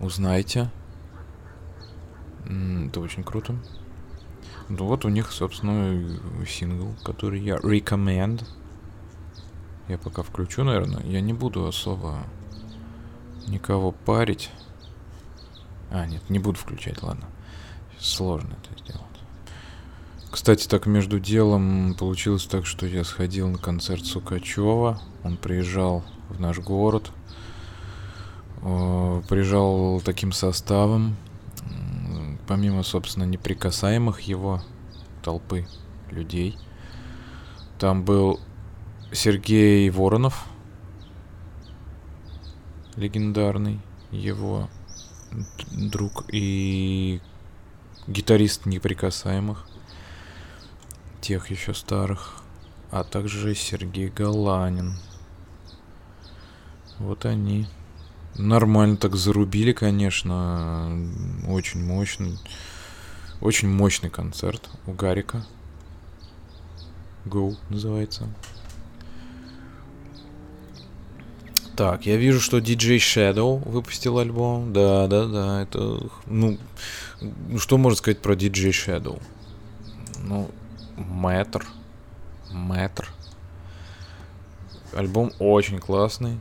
узнайте. 0.00 0.70
Это 2.44 3.00
очень 3.00 3.24
круто. 3.24 3.56
Ну 4.68 4.86
вот 4.86 5.04
у 5.04 5.08
них, 5.08 5.32
собственно, 5.32 6.08
сингл, 6.46 6.94
который 7.02 7.40
я 7.40 7.56
recommend. 7.56 8.44
Я 9.88 9.98
пока 9.98 10.22
включу, 10.22 10.62
наверное. 10.62 11.02
Я 11.02 11.20
не 11.20 11.32
буду 11.32 11.66
особо 11.66 12.18
никого 13.48 13.90
парить. 13.90 14.50
А, 15.90 16.06
нет, 16.06 16.22
не 16.30 16.38
буду 16.38 16.58
включать, 16.58 17.02
ладно. 17.02 17.26
Сложно 17.98 18.56
это 18.62 18.78
сделать. 18.80 19.11
Кстати, 20.32 20.66
так 20.66 20.86
между 20.86 21.20
делом 21.20 21.94
получилось 21.94 22.46
так, 22.46 22.64
что 22.64 22.86
я 22.86 23.04
сходил 23.04 23.48
на 23.48 23.58
концерт 23.58 24.06
Сукачева. 24.06 24.98
Он 25.22 25.36
приезжал 25.36 26.02
в 26.30 26.40
наш 26.40 26.58
город. 26.58 27.10
Приезжал 29.28 30.00
таким 30.00 30.32
составом. 30.32 31.16
Помимо, 32.48 32.82
собственно, 32.82 33.24
неприкасаемых 33.24 34.20
его 34.22 34.62
толпы 35.22 35.66
людей. 36.10 36.56
Там 37.78 38.02
был 38.02 38.40
Сергей 39.12 39.90
Воронов, 39.90 40.46
легендарный 42.96 43.80
его 44.10 44.70
друг 45.70 46.24
и 46.32 47.20
гитарист 48.06 48.64
неприкасаемых, 48.64 49.66
тех 51.22 51.50
еще 51.50 51.72
старых, 51.72 52.42
а 52.90 53.04
также 53.04 53.54
Сергей 53.54 54.08
Галанин. 54.08 54.98
Вот 56.98 57.24
они. 57.24 57.66
Нормально 58.36 58.96
так 58.96 59.14
зарубили, 59.14 59.72
конечно. 59.72 60.90
Очень 61.48 61.84
мощный. 61.84 62.38
Очень 63.40 63.68
мощный 63.68 64.10
концерт 64.10 64.68
у 64.86 64.92
Гарика. 64.92 65.46
Go 67.24 67.56
называется. 67.70 68.28
Так, 71.76 72.04
я 72.04 72.16
вижу, 72.16 72.40
что 72.40 72.58
DJ 72.58 72.96
Shadow 72.96 73.66
выпустил 73.68 74.18
альбом. 74.18 74.72
Да, 74.72 75.06
да, 75.06 75.26
да. 75.26 75.62
Это, 75.62 76.10
ну, 76.26 76.58
что 77.58 77.78
можно 77.78 77.96
сказать 77.96 78.20
про 78.20 78.34
DJ 78.34 78.70
Shadow? 78.70 79.22
Ну, 80.18 80.50
метр. 80.96 81.66
Метр. 82.50 83.08
Альбом 84.94 85.32
очень 85.38 85.78
классный. 85.78 86.40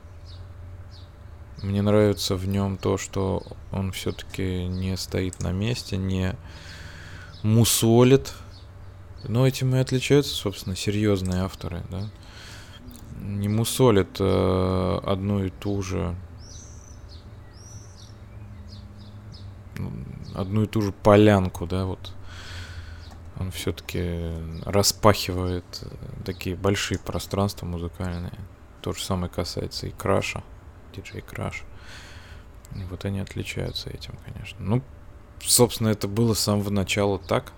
Мне 1.62 1.81
нравится 1.81 2.36
в 2.36 2.48
нем 2.48 2.77
то, 2.77 2.98
что 2.98 3.43
он 3.72 3.91
все-таки 3.91 4.65
не 4.65 4.98
стоит 4.98 5.41
на 5.41 5.51
месте, 5.51 5.98
не 5.98 6.36
мусолит. 7.43 8.34
Но 9.24 9.48
этим 9.48 9.75
и 9.75 9.79
отличаются, 9.79 10.34
собственно, 10.34 10.76
серьезные 10.76 11.43
авторы, 11.43 11.84
да 11.91 12.10
не 13.21 13.47
мусолит 13.47 14.17
э, 14.19 14.99
одну 15.04 15.43
и 15.43 15.49
ту 15.49 15.82
же 15.82 16.15
одну 20.36 20.63
и 20.63 20.67
ту 20.67 20.82
же 20.82 20.91
полянку, 20.91 21.65
да, 21.65 21.86
вот 21.86 22.13
он 23.41 23.51
все-таки 23.51 24.34
распахивает 24.65 25.65
э, 25.82 26.23
такие 26.25 26.56
большие 26.56 26.99
пространства 26.99 27.65
музыкальные. 27.65 28.38
То 28.82 28.93
же 28.93 29.04
самое 29.04 29.32
касается 29.32 29.88
и 29.88 29.91
Краша, 29.91 30.43
диджей 30.95 31.21
Краш. 31.21 31.63
Вот 32.89 33.04
они 33.06 33.19
отличаются 33.19 33.89
этим, 33.89 34.17
конечно. 34.25 34.58
Ну, 34.60 34.82
собственно, 35.41 35.89
это 35.89 36.08
было 36.08 36.34
с 36.34 36.39
самого 36.39 36.69
начала 36.69 37.19
так, 37.19 37.51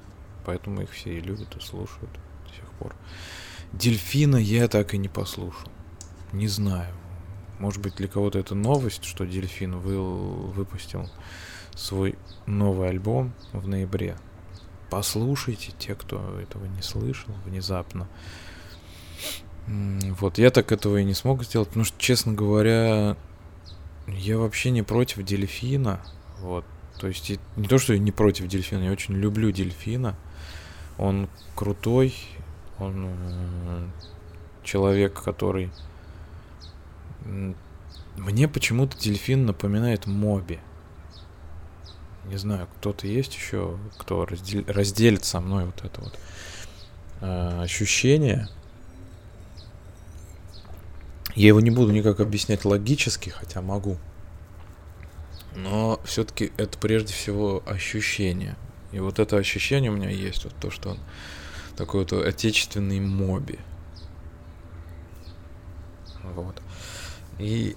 поэтому 0.46 0.82
их 0.82 0.92
все 0.92 1.18
и 1.18 1.22
любят, 1.22 1.56
и 1.56 1.60
слушают 1.60 2.12
до 2.48 2.54
сих 2.54 2.70
пор. 2.80 2.96
Дельфина 3.74 4.38
я 4.38 4.68
так 4.68 4.94
и 4.94 4.98
не 4.98 5.10
послушал. 5.10 5.70
Не 6.32 6.48
знаю. 6.48 6.94
Может 7.60 7.82
быть, 7.82 7.96
для 7.96 8.08
кого-то 8.08 8.40
это 8.40 8.56
новость, 8.56 9.06
что 9.06 9.26
Дельфин 9.26 9.78
вы, 9.78 10.02
выпустил 10.52 11.10
свой 11.76 12.18
новый 12.46 12.90
альбом 12.90 13.34
в 13.52 13.68
ноябре. 13.68 14.18
Послушайте, 14.96 15.72
те, 15.80 15.96
кто 15.96 16.38
этого 16.40 16.66
не 16.66 16.84
слышал 16.84 17.34
внезапно. 17.46 18.08
Вот, 19.66 20.38
я 20.38 20.52
так 20.52 20.72
этого 20.72 20.98
и 20.98 21.04
не 21.04 21.16
смог 21.16 21.44
сделать, 21.44 21.70
потому 21.70 21.84
что, 21.84 22.00
честно 22.00 22.34
говоря, 22.34 23.18
я 24.06 24.38
вообще 24.38 24.70
не 24.70 24.84
против 24.84 25.24
дельфина. 25.24 26.00
Вот. 26.42 26.64
То 27.00 27.08
есть 27.08 27.32
не 27.56 27.68
то, 27.68 27.80
что 27.80 27.94
я 27.94 28.00
не 28.00 28.12
против 28.12 28.46
дельфина, 28.48 28.84
я 28.84 28.92
очень 28.92 29.16
люблю 29.16 29.50
дельфина. 29.50 30.16
Он 31.00 31.28
крутой, 31.56 32.14
он 32.78 33.08
э, 33.08 33.88
человек, 34.64 35.24
который... 35.24 35.72
Мне 38.16 38.48
почему-то 38.48 38.96
дельфин 39.00 39.48
напоминает 39.48 40.06
Моби. 40.06 40.60
Не 42.26 42.38
знаю, 42.38 42.68
кто-то 42.78 43.06
есть 43.08 43.36
еще, 43.36 43.78
кто 43.98 44.26
раздел... 44.26 44.64
разделит 44.68 45.26
со 45.26 45.42
мной 45.42 45.66
вот 45.66 45.84
это 45.84 46.02
вот 46.02 46.20
э, 47.22 47.62
ощущение. 47.62 48.48
Я 51.36 51.48
его 51.48 51.60
не 51.60 51.72
буду 51.72 51.92
никак 51.92 52.20
объяснять 52.20 52.64
логически, 52.64 53.30
хотя 53.30 53.62
могу. 53.62 53.98
Но 55.56 56.00
все-таки 56.06 56.52
это 56.58 56.78
прежде 56.78 57.14
всего 57.14 57.62
ощущение. 57.66 58.56
И 58.92 59.00
вот 59.00 59.20
это 59.20 59.38
ощущение 59.38 59.92
у 59.92 59.96
меня 59.96 60.10
есть, 60.10 60.46
вот 60.46 60.54
то, 60.60 60.70
что 60.70 60.92
он 60.92 61.00
такой 61.76 62.02
вот 62.02 62.14
отечественный 62.14 63.00
моби. 63.00 63.60
Вот. 66.24 66.62
И 67.40 67.76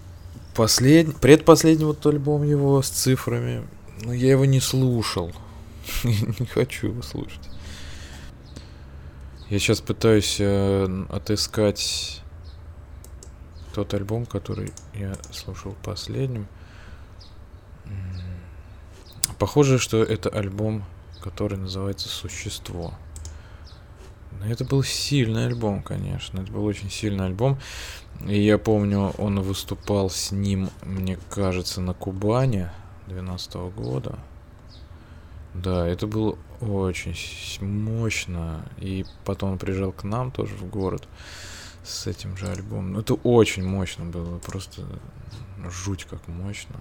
последний, 0.55 1.15
предпоследний 1.15 1.87
вот 1.87 2.05
альбом 2.07 2.43
его 2.43 2.81
с 2.83 2.89
цифрами, 2.89 3.67
ну 4.03 4.13
я 4.13 4.31
его 4.31 4.45
не 4.45 4.61
слушал. 4.61 5.33
не 6.05 6.47
хочу 6.47 6.89
его 6.89 7.03
слушать. 7.03 7.49
Я 9.49 9.59
сейчас 9.59 9.81
пытаюсь 9.81 10.37
э, 10.41 11.05
отыскать 11.09 12.23
тот 13.73 13.95
альбом, 13.95 14.27
который 14.27 14.73
я 14.95 15.15
слушал 15.31 15.77
последним. 15.85 16.49
Похоже, 19.39 19.79
что 19.79 20.03
это 20.03 20.31
альбом, 20.31 20.85
который 21.21 21.59
называется 21.59 22.09
«Существо». 22.09 22.95
Это 24.45 24.65
был 24.65 24.83
сильный 24.83 25.47
альбом, 25.47 25.83
конечно. 25.83 26.41
Это 26.41 26.51
был 26.51 26.65
очень 26.65 26.91
сильный 26.91 27.27
альбом. 27.27 27.59
И 28.27 28.41
я 28.41 28.59
помню, 28.59 29.13
он 29.19 29.41
выступал 29.41 30.11
с 30.11 30.33
ним, 30.33 30.71
мне 30.83 31.19
кажется, 31.31 31.81
на 31.81 31.95
Кубани 31.95 32.71
2012 33.07 33.55
года. 33.75 34.19
Да, 35.55 35.87
это 35.87 36.07
было 36.07 36.37
очень 36.61 37.15
мощно. 37.65 38.65
И 38.79 39.05
потом 39.25 39.53
он 39.53 39.59
приезжал 39.59 39.93
к 39.93 40.05
нам 40.05 40.31
тоже 40.31 40.55
в 40.55 40.69
город 40.69 41.09
с 41.85 42.07
этим 42.07 42.37
же 42.37 42.49
альбомом. 42.49 42.93
Ну, 42.93 43.01
это 43.01 43.15
очень 43.15 43.65
мощно 43.65 44.05
было, 44.05 44.39
просто 44.39 44.83
жуть 45.71 46.05
как 46.05 46.27
мощно. 46.29 46.77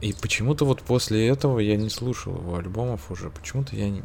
И 0.00 0.12
почему-то 0.20 0.64
вот 0.66 0.82
после 0.82 1.28
этого 1.28 1.58
я 1.60 1.76
не 1.76 1.88
слушал 1.88 2.36
его 2.36 2.56
альбомов 2.56 3.10
уже. 3.10 3.30
Почему-то 3.30 3.74
я 3.74 3.88
не, 3.88 4.02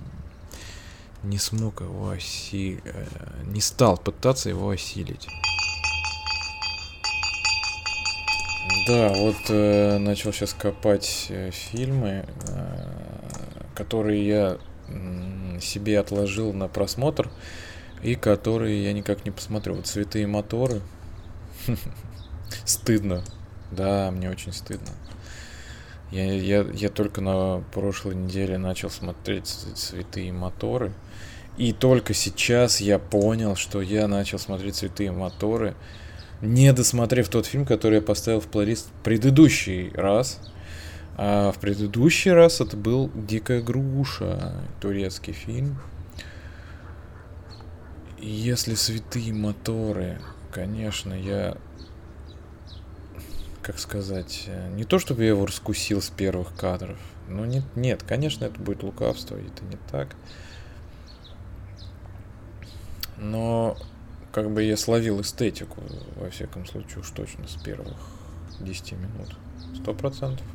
не 1.24 1.38
смог 1.38 1.82
его 1.82 2.12
осилить, 2.12 2.82
э, 2.86 3.06
не 3.46 3.60
стал 3.60 3.98
пытаться 3.98 4.50
его 4.50 4.70
осилить. 4.70 5.28
Да, 8.88 9.10
вот 9.10 9.38
э, 9.50 9.98
начал 9.98 10.32
сейчас 10.34 10.54
копать 10.54 11.28
э, 11.30 11.52
фильмы, 11.52 12.26
э, 12.48 12.92
которые 13.74 14.28
я 14.28 14.58
э, 14.88 15.60
себе 15.60 16.00
отложил 16.00 16.54
на 16.54 16.68
просмотр 16.68 17.30
и 18.04 18.16
которые 18.16 18.84
я 18.84 18.94
никак 18.94 19.26
не 19.26 19.32
посмотрю. 19.32 19.76
Вот 19.76 19.88
«Цветы 19.88 20.22
и 20.22 20.26
моторы». 20.26 20.82
Стыдно. 22.66 23.24
Да, 23.72 24.12
мне 24.12 24.30
очень 24.30 24.54
стыдно. 24.54 24.90
Я, 26.12 26.34
я, 26.34 26.62
я 26.74 26.90
только 26.90 27.22
на 27.22 27.64
прошлой 27.74 28.16
неделе 28.16 28.58
начал 28.58 28.90
смотреть 28.90 29.48
«Цветы 29.48 30.28
и 30.28 30.32
моторы». 30.32 30.92
И 31.58 31.74
только 31.74 32.14
сейчас 32.14 32.82
я 32.82 33.00
понял, 33.00 33.56
что 33.56 33.82
я 33.82 34.08
начал 34.08 34.40
смотреть 34.40 34.76
«Цветы 34.76 35.06
и 35.06 35.10
моторы» 35.10 35.76
не 36.42 36.74
досмотрев 36.74 37.30
тот 37.30 37.46
фильм, 37.46 37.66
который 37.66 37.96
я 37.96 38.02
поставил 38.02 38.40
в 38.42 38.48
плейлист 38.48 38.90
предыдущий 39.04 39.92
раз. 39.94 40.40
А 41.18 41.52
в 41.52 41.60
предыдущий 41.60 42.32
раз 42.32 42.62
это 42.62 42.76
был 42.78 43.12
«Дикая 43.14 43.62
груша», 43.62 44.54
турецкий 44.80 45.34
фильм. 45.34 45.78
Если 48.20 48.76
святые 48.76 49.34
моторы, 49.34 50.20
конечно, 50.52 51.14
я, 51.14 51.58
как 53.62 53.80
сказать, 53.80 54.48
не 54.76 54.84
то 54.84 55.00
чтобы 55.00 55.24
я 55.24 55.30
его 55.30 55.46
раскусил 55.46 56.02
с 56.02 56.10
первых 56.10 56.56
кадров, 56.56 56.98
но 57.28 57.46
нет, 57.46 57.64
нет, 57.76 58.04
конечно, 58.04 58.46
это 58.46 58.60
будет 58.60 58.84
лукавство, 58.84 59.36
это 59.36 59.66
не 59.66 59.78
так. 59.92 60.16
Но 63.18 63.78
как 64.32 64.52
бы 64.52 64.64
я 64.64 64.78
словил 64.78 65.22
эстетику, 65.22 65.82
во 66.16 66.30
всяком 66.30 66.66
случае, 66.66 67.00
уж 67.00 67.10
точно 67.12 67.48
с 67.48 67.56
первых 67.62 67.98
10 68.60 68.94
минут. 68.94 69.36
Сто 69.76 69.94
процентов. 69.94 70.46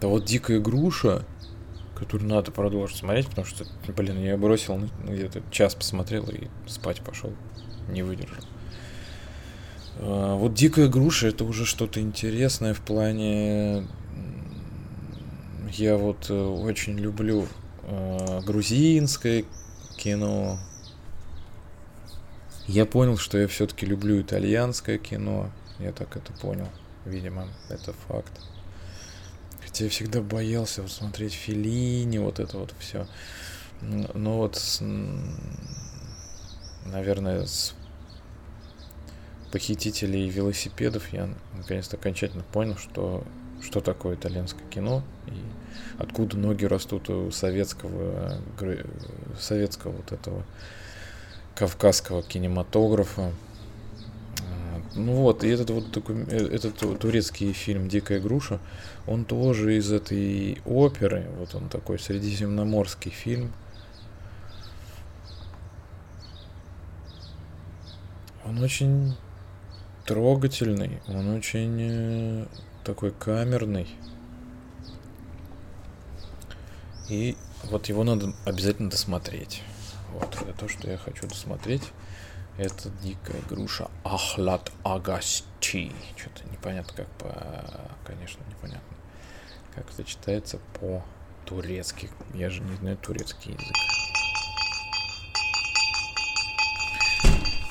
Да 0.00 0.08
вот 0.08 0.24
дикая 0.24 0.60
груша, 0.60 1.24
которую 1.96 2.28
надо 2.28 2.50
продолжить 2.50 2.98
смотреть, 2.98 3.28
потому 3.28 3.46
что, 3.46 3.64
блин, 3.96 4.22
я 4.22 4.36
бросил 4.36 4.76
ну, 4.76 4.88
где-то 5.06 5.42
час 5.50 5.74
посмотрел 5.74 6.24
и 6.28 6.48
спать 6.66 7.00
пошел. 7.00 7.32
Не 7.88 8.02
выдержал. 8.02 8.44
А, 9.98 10.36
вот 10.36 10.54
дикая 10.54 10.88
груша 10.88 11.28
это 11.28 11.44
уже 11.44 11.64
что-то 11.64 12.00
интересное 12.00 12.74
в 12.74 12.80
плане. 12.80 13.86
Я 15.72 15.96
вот 15.96 16.30
э, 16.30 16.34
очень 16.34 16.96
люблю 16.96 17.46
э, 17.82 18.40
грузинское 18.44 19.44
кино, 19.96 20.58
я 22.66 22.86
понял, 22.86 23.16
что 23.18 23.38
я 23.38 23.46
все-таки 23.48 23.86
люблю 23.86 24.20
итальянское 24.20 24.98
кино. 24.98 25.50
Я 25.78 25.92
так 25.92 26.16
это 26.16 26.32
понял. 26.32 26.68
Видимо, 27.04 27.48
это 27.68 27.92
факт. 28.08 28.32
Хотя 29.60 29.84
я 29.84 29.90
всегда 29.90 30.22
боялся 30.22 30.82
вот 30.82 30.90
смотреть 30.90 31.34
Филини, 31.34 32.18
вот 32.18 32.40
это 32.40 32.58
вот 32.58 32.74
все. 32.78 33.06
Но 33.80 34.38
вот, 34.38 34.60
наверное, 36.86 37.44
с 37.44 37.74
похитителей 39.52 40.28
велосипедов 40.28 41.12
я 41.12 41.28
наконец-то 41.54 41.96
окончательно 41.96 42.44
понял, 42.44 42.76
что, 42.76 43.24
что 43.62 43.80
такое 43.80 44.16
итальянское 44.16 44.64
кино 44.68 45.04
и 45.26 45.34
откуда 45.98 46.36
ноги 46.38 46.64
растут 46.64 47.10
у 47.10 47.30
советского, 47.30 48.40
советского 49.38 49.92
вот 49.92 50.12
этого 50.12 50.44
кавказского 51.54 52.22
кинематографа. 52.22 53.32
Ну 54.96 55.14
вот, 55.22 55.42
и 55.42 55.48
этот 55.48 55.70
вот 55.70 55.90
такой, 55.90 56.24
э, 56.28 56.54
этот 56.54 56.78
турецкий 57.00 57.52
фильм 57.52 57.88
«Дикая 57.88 58.20
груша», 58.20 58.60
он 59.08 59.24
тоже 59.24 59.76
из 59.76 59.90
этой 59.90 60.62
оперы, 60.64 61.26
вот 61.36 61.54
он 61.56 61.68
такой 61.68 61.98
средиземноморский 61.98 63.10
фильм. 63.10 63.52
Он 68.44 68.62
очень 68.62 69.16
трогательный, 70.06 71.00
он 71.08 71.34
очень 71.34 71.76
э, 71.80 72.46
такой 72.84 73.10
камерный. 73.10 73.88
И 77.08 77.36
вот 77.64 77.86
его 77.86 78.04
надо 78.04 78.32
обязательно 78.44 78.90
досмотреть. 78.90 79.62
Вот, 80.14 80.36
это 80.42 80.52
то, 80.52 80.68
что 80.68 80.88
я 80.88 80.96
хочу 80.96 81.26
досмотреть. 81.26 81.92
Это 82.56 82.88
дикая 83.02 83.40
груша 83.48 83.90
Ахлад 84.04 84.70
Агасчи. 84.84 85.92
Что-то 86.16 86.48
непонятно, 86.52 86.92
как 86.94 87.08
по... 87.18 87.90
Конечно, 88.06 88.40
непонятно. 88.48 88.96
Как 89.74 89.90
это 89.90 90.04
читается 90.04 90.60
по-турецки. 90.80 92.10
Я 92.32 92.50
же 92.50 92.62
не 92.62 92.76
знаю 92.76 92.96
турецкий 92.96 93.54
язык. 93.54 93.76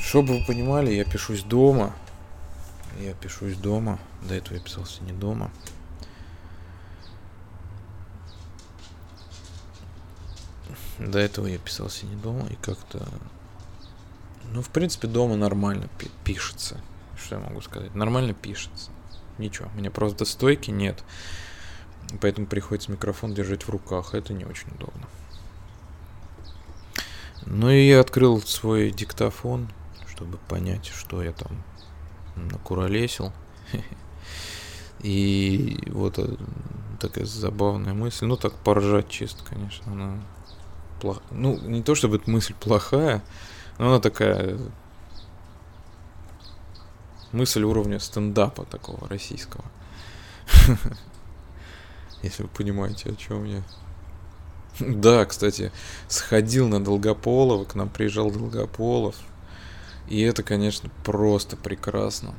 Чтобы 0.02 0.40
вы 0.40 0.46
понимали, 0.46 0.92
я 0.92 1.06
пишусь 1.06 1.44
дома. 1.44 1.96
Я 3.00 3.14
пишусь 3.14 3.56
дома. 3.56 4.00
До 4.22 4.36
этого 4.36 4.56
я 4.56 4.60
писался 4.60 5.02
не 5.06 5.14
дома. 5.14 5.50
До 11.00 11.20
этого 11.20 11.48
я 11.48 11.58
писался 11.58 12.06
не 12.06 12.16
дома 12.16 12.48
и 12.48 12.56
как-то... 12.56 13.08
Ну, 14.52 14.62
в 14.62 14.70
принципе, 14.70 15.08
дома 15.08 15.36
нормально 15.36 15.90
пишется. 16.24 16.80
Что 17.18 17.36
я 17.36 17.42
могу 17.42 17.62
сказать? 17.62 17.96
Нормально 17.96 18.34
пишется. 18.34 18.92
Ничего, 19.38 19.70
мне 19.76 19.90
просто 19.90 20.26
стойки 20.26 20.70
нет. 20.70 21.04
Поэтому 22.22 22.46
приходится 22.46 22.92
микрофон 22.92 23.34
держать 23.34 23.64
в 23.64 23.70
руках. 23.70 24.14
Это 24.14 24.34
не 24.34 24.46
очень 24.46 24.70
удобно. 24.76 25.08
Ну 27.46 27.70
и 27.70 27.88
я 27.88 28.00
открыл 28.00 28.42
свой 28.42 28.92
диктофон, 28.92 29.70
чтобы 30.08 30.38
понять, 30.48 30.88
что 30.88 31.24
я 31.24 31.34
там 31.34 31.64
накуролесил. 32.36 33.34
И 35.00 35.80
вот 35.88 36.20
э, 36.20 36.36
такая 37.00 37.26
забавная 37.26 37.94
мысль. 37.94 38.26
Ну 38.26 38.38
так 38.38 38.54
поржать 38.54 39.10
чисто, 39.10 39.44
конечно. 39.44 39.92
Она 39.92 40.22
плох... 41.04 41.22
Ну, 41.32 41.60
не 41.60 41.84
то 41.84 41.96
чтобы 41.96 42.16
эта 42.16 42.32
мысль 42.32 42.54
плохая, 42.54 43.22
но 43.78 43.90
она 43.90 44.00
такая 44.00 44.58
мысль 47.34 47.64
уровня 47.64 48.00
стендапа 48.00 48.64
такого 48.64 49.10
российского. 49.10 49.66
Если 52.24 52.44
вы 52.44 52.50
понимаете, 52.50 53.10
о 53.10 53.16
чем 53.16 53.44
я. 53.44 53.64
Да, 54.80 55.26
кстати, 55.26 55.72
сходил 56.08 56.70
на 56.70 56.84
Долгополова, 56.84 57.66
к 57.66 57.76
нам 57.76 57.90
приезжал 57.90 58.32
Долгополов. 58.32 59.16
И 60.08 60.22
это, 60.22 60.42
конечно, 60.42 60.90
просто 61.04 61.58
прекрасно. 61.58 62.34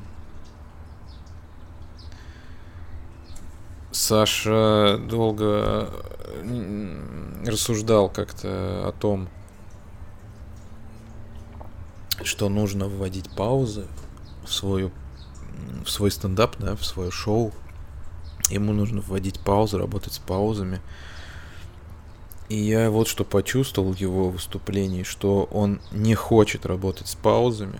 Саша 3.95 4.99
долго 5.07 5.89
рассуждал 7.45 8.09
как-то 8.09 8.89
о 8.89 8.91
том, 8.91 9.29
что 12.21 12.49
нужно 12.49 12.89
вводить 12.89 13.33
паузы 13.37 13.87
в 14.45 14.51
свою 14.51 14.91
в 15.85 15.89
свой 15.89 16.11
стендап, 16.11 16.57
да, 16.59 16.75
в 16.75 16.83
свое 16.83 17.09
шоу. 17.09 17.53
Ему 18.49 18.73
нужно 18.73 18.99
вводить 18.99 19.39
паузы, 19.39 19.77
работать 19.77 20.11
с 20.11 20.19
паузами. 20.19 20.81
И 22.49 22.57
я 22.57 22.91
вот 22.91 23.07
что 23.07 23.23
почувствовал 23.23 23.93
в 23.93 23.97
его 23.97 24.29
выступлении, 24.29 25.03
что 25.03 25.47
он 25.53 25.79
не 25.93 26.15
хочет 26.15 26.65
работать 26.65 27.07
с 27.07 27.15
паузами, 27.15 27.79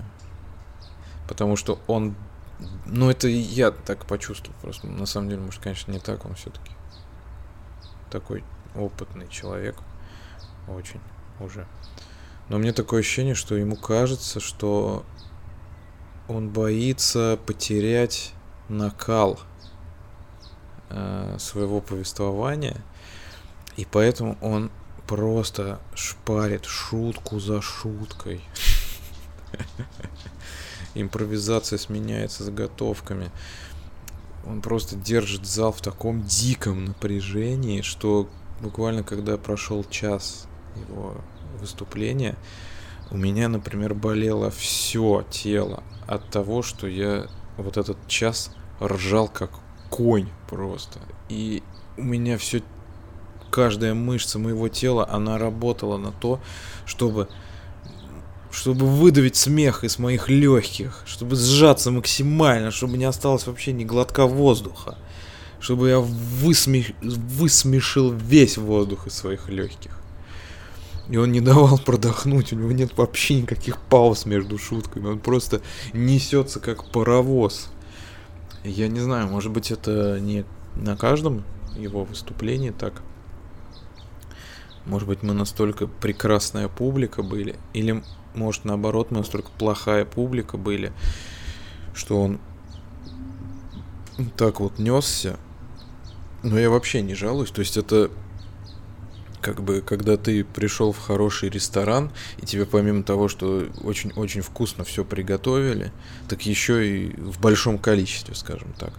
потому 1.28 1.58
что 1.58 1.78
он 1.88 2.16
ну, 2.86 3.10
это 3.10 3.28
я 3.28 3.72
так 3.72 4.06
почувствовал 4.06 4.56
просто. 4.62 4.88
На 4.88 5.06
самом 5.06 5.30
деле, 5.30 5.42
может, 5.42 5.62
конечно, 5.62 5.92
не 5.92 6.00
так. 6.00 6.26
Он 6.26 6.36
все-таки 6.36 6.72
такой 8.12 8.44
опытный 8.76 9.28
человек. 9.28 9.76
Очень 10.68 11.02
уже. 11.40 11.68
Но 12.50 12.58
мне 12.58 12.74
такое 12.74 13.00
ощущение, 13.00 13.36
что 13.36 13.56
ему 13.56 13.76
кажется, 13.76 14.40
что 14.40 15.04
он 16.28 16.50
боится 16.50 17.40
потерять 17.46 18.34
накал 18.70 19.40
э, 20.90 21.38
своего 21.40 21.82
повествования. 21.82 22.82
И 23.78 23.86
поэтому 23.86 24.38
он 24.42 24.72
просто 25.08 25.80
шпарит 25.94 26.66
шутку 26.66 27.40
за 27.40 27.62
шуткой. 27.62 28.44
импровизация 30.96 31.78
сменяется 31.78 32.44
заготовками. 32.44 33.32
Он 34.46 34.62
просто 34.62 34.96
держит 34.96 35.46
зал 35.46 35.72
в 35.72 35.82
таком 35.82 36.24
диком 36.24 36.86
напряжении, 36.86 37.82
что 37.82 38.30
буквально 38.62 39.04
когда 39.04 39.38
прошел 39.38 39.84
час 39.84 40.48
его 40.88 41.16
выступления, 41.60 42.36
у 43.12 43.18
меня, 43.18 43.50
например, 43.50 43.94
болело 43.94 44.50
все 44.50 45.26
тело 45.30 45.84
от 46.08 46.30
того, 46.30 46.62
что 46.62 46.88
я 46.88 47.28
вот 47.58 47.78
этот 47.78 48.08
час 48.08 48.52
ржал 48.82 49.28
как 49.28 49.52
конь 49.90 50.28
просто. 50.50 51.00
И 51.30 51.64
у 51.98 52.04
меня 52.04 52.38
все, 52.38 52.62
каждая 53.52 53.94
мышца 53.94 54.40
моего 54.40 54.70
тела, 54.70 55.08
она 55.10 55.38
работала 55.38 55.98
на 55.98 56.12
то, 56.12 56.40
чтобы 56.86 57.30
чтобы 58.56 58.88
выдавить 58.88 59.36
смех 59.36 59.84
из 59.84 60.00
моих 60.00 60.30
легких, 60.30 61.04
чтобы 61.06 61.36
сжаться 61.36 61.92
максимально, 61.92 62.72
чтобы 62.72 62.98
не 62.98 63.04
осталось 63.04 63.46
вообще 63.48 63.74
ни 63.74 63.84
глотка 63.84 64.26
воздуха, 64.28 64.98
чтобы 65.60 65.90
я 65.90 66.00
высме... 66.00 66.86
высмешил 67.02 68.14
весь 68.14 68.58
воздух 68.58 69.08
из 69.08 69.14
своих 69.14 69.50
легких. 69.50 70.00
И 71.10 71.18
он 71.18 71.34
не 71.34 71.42
давал 71.42 71.78
продохнуть, 71.78 72.54
у 72.54 72.56
него 72.56 72.72
нет 72.72 72.98
вообще 72.98 73.42
никаких 73.42 73.78
пауз 73.78 74.26
между 74.26 74.58
шутками, 74.58 75.08
он 75.08 75.20
просто 75.20 75.62
несется 75.92 76.62
как 76.62 76.90
паровоз. 76.92 77.68
Я 78.64 78.88
не 78.88 79.02
знаю, 79.02 79.28
может 79.28 79.52
быть 79.52 79.70
это 79.70 80.18
не 80.22 80.46
на 80.76 80.96
каждом 80.96 81.44
его 81.78 82.06
выступлении 82.06 82.72
так. 82.72 83.02
Может 84.86 85.10
быть 85.10 85.24
мы 85.24 85.34
настолько 85.34 85.88
прекрасная 85.88 86.70
публика 86.70 87.22
были, 87.22 87.58
или 87.74 88.02
может 88.36 88.66
наоборот 88.66 89.12
мы 89.12 89.20
настолько 89.20 89.50
плохая 89.58 90.06
публика 90.06 90.58
были, 90.58 90.92
что 91.94 92.22
он 92.22 92.40
так 94.38 94.60
вот 94.60 94.80
несся. 94.80 95.38
Но 96.44 96.60
я 96.60 96.70
вообще 96.70 97.02
не 97.02 97.16
жалуюсь, 97.16 97.52
то 97.52 97.62
есть 97.62 97.76
это 97.76 98.12
как 99.46 99.62
бы, 99.62 99.82
когда 99.82 100.18
ты 100.18 100.44
пришел 100.44 100.92
в 100.92 100.98
хороший 100.98 101.50
ресторан, 101.50 102.12
и 102.42 102.48
тебе 102.48 102.66
помимо 102.66 103.04
того, 103.04 103.28
что 103.28 103.68
очень-очень 103.84 104.42
вкусно 104.42 104.84
все 104.84 105.06
приготовили, 105.06 105.92
так 106.28 106.42
еще 106.48 106.88
и 106.88 107.16
в 107.16 107.40
большом 107.40 107.78
количестве, 107.78 108.34
скажем 108.34 108.74
так. 108.74 108.94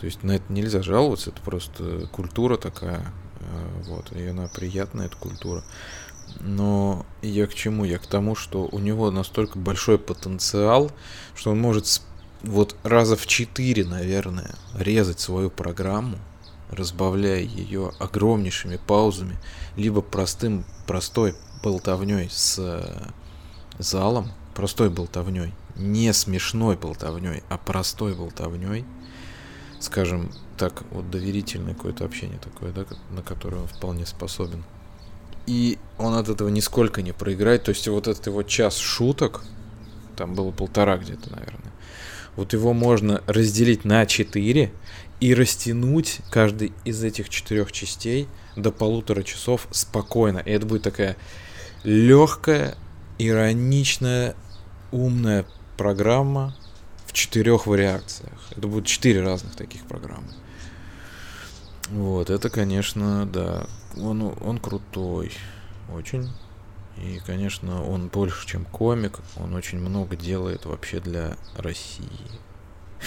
То 0.00 0.06
есть 0.06 0.24
на 0.24 0.32
это 0.32 0.52
нельзя 0.52 0.82
жаловаться, 0.82 1.30
это 1.30 1.40
просто 1.40 2.08
культура 2.10 2.56
такая, 2.56 3.12
э, 3.38 3.82
вот, 3.84 4.10
и 4.10 4.26
она 4.26 4.48
приятная, 4.48 5.06
эта 5.06 5.16
культура. 5.16 5.62
Но 6.40 7.06
я 7.22 7.46
к 7.46 7.54
чему? 7.54 7.84
Я 7.84 7.98
к 7.98 8.06
тому, 8.06 8.34
что 8.34 8.68
у 8.70 8.78
него 8.78 9.10
настолько 9.10 9.58
большой 9.58 9.98
потенциал, 9.98 10.90
что 11.34 11.50
он 11.50 11.60
может 11.60 12.00
вот 12.42 12.76
раза 12.82 13.16
в 13.16 13.26
четыре, 13.26 13.84
наверное, 13.84 14.54
резать 14.74 15.20
свою 15.20 15.50
программу, 15.50 16.18
разбавляя 16.70 17.40
ее 17.40 17.92
огромнейшими 17.98 18.78
паузами, 18.86 19.38
либо 19.76 20.00
простым, 20.00 20.64
простой 20.86 21.34
болтовней 21.62 22.28
с 22.30 22.58
э, 22.58 23.10
залом, 23.78 24.32
простой 24.54 24.90
болтовней, 24.90 25.54
не 25.76 26.12
смешной 26.12 26.76
болтовней, 26.76 27.42
а 27.48 27.58
простой 27.58 28.14
болтовней, 28.14 28.84
скажем 29.80 30.30
так, 30.56 30.82
вот 30.90 31.10
доверительное 31.10 31.74
какое-то 31.74 32.04
общение 32.04 32.38
такое, 32.38 32.72
да, 32.72 32.84
на 33.10 33.22
которое 33.22 33.62
он 33.62 33.68
вполне 33.68 34.06
способен. 34.06 34.64
И 35.46 35.78
он 35.98 36.14
от 36.14 36.28
этого 36.28 36.48
нисколько 36.48 37.02
не 37.02 37.12
проиграет, 37.12 37.64
то 37.64 37.70
есть 37.70 37.86
вот 37.88 38.08
этот 38.08 38.26
его 38.26 38.42
час 38.42 38.76
шуток, 38.76 39.44
там 40.16 40.34
было 40.34 40.50
полтора 40.50 40.96
где-то, 40.96 41.30
наверное, 41.30 41.72
вот 42.34 42.52
его 42.52 42.72
можно 42.72 43.22
разделить 43.26 43.84
на 43.84 44.04
четыре, 44.06 44.72
и 45.20 45.34
растянуть 45.34 46.18
каждый 46.30 46.72
из 46.84 47.02
этих 47.02 47.28
четырех 47.28 47.72
частей 47.72 48.28
до 48.54 48.70
полутора 48.70 49.22
часов 49.22 49.66
спокойно. 49.70 50.38
И 50.38 50.50
это 50.50 50.66
будет 50.66 50.82
такая 50.82 51.16
легкая, 51.84 52.76
ироничная, 53.18 54.34
умная 54.92 55.46
программа 55.76 56.54
в 57.06 57.12
четырех 57.12 57.66
вариациях. 57.66 58.38
Это 58.50 58.66
будут 58.66 58.86
четыре 58.86 59.22
разных 59.22 59.56
таких 59.56 59.86
программы. 59.86 60.28
Вот, 61.90 62.30
это, 62.30 62.50
конечно, 62.50 63.26
да, 63.26 63.66
он, 63.96 64.34
он 64.40 64.58
крутой, 64.58 65.32
очень. 65.92 66.30
И, 66.96 67.20
конечно, 67.24 67.84
он 67.84 68.08
больше, 68.08 68.46
чем 68.46 68.64
комик, 68.64 69.20
он 69.36 69.54
очень 69.54 69.78
много 69.78 70.16
делает 70.16 70.64
вообще 70.64 70.98
для 70.98 71.36
России. 71.56 72.08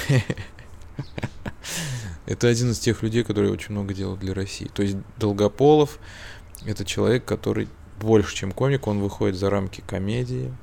Это 2.26 2.48
один 2.48 2.72
из 2.72 2.80
тех 2.80 3.02
людей, 3.02 3.24
которые 3.24 3.52
очень 3.52 3.72
много 3.72 3.94
делают 3.94 4.20
для 4.20 4.34
России. 4.34 4.70
То 4.74 4.84
есть 4.84 4.98
Долгополов— 5.18 5.98
это 6.66 6.86
человек, 6.86 7.26
который 7.26 7.68
больше, 8.00 8.36
чем 8.36 8.52
комик, 8.52 8.88
он 8.88 9.00
выходит 9.00 9.36
за 9.36 9.50
рамки 9.50 9.82
комедии. 9.82 10.54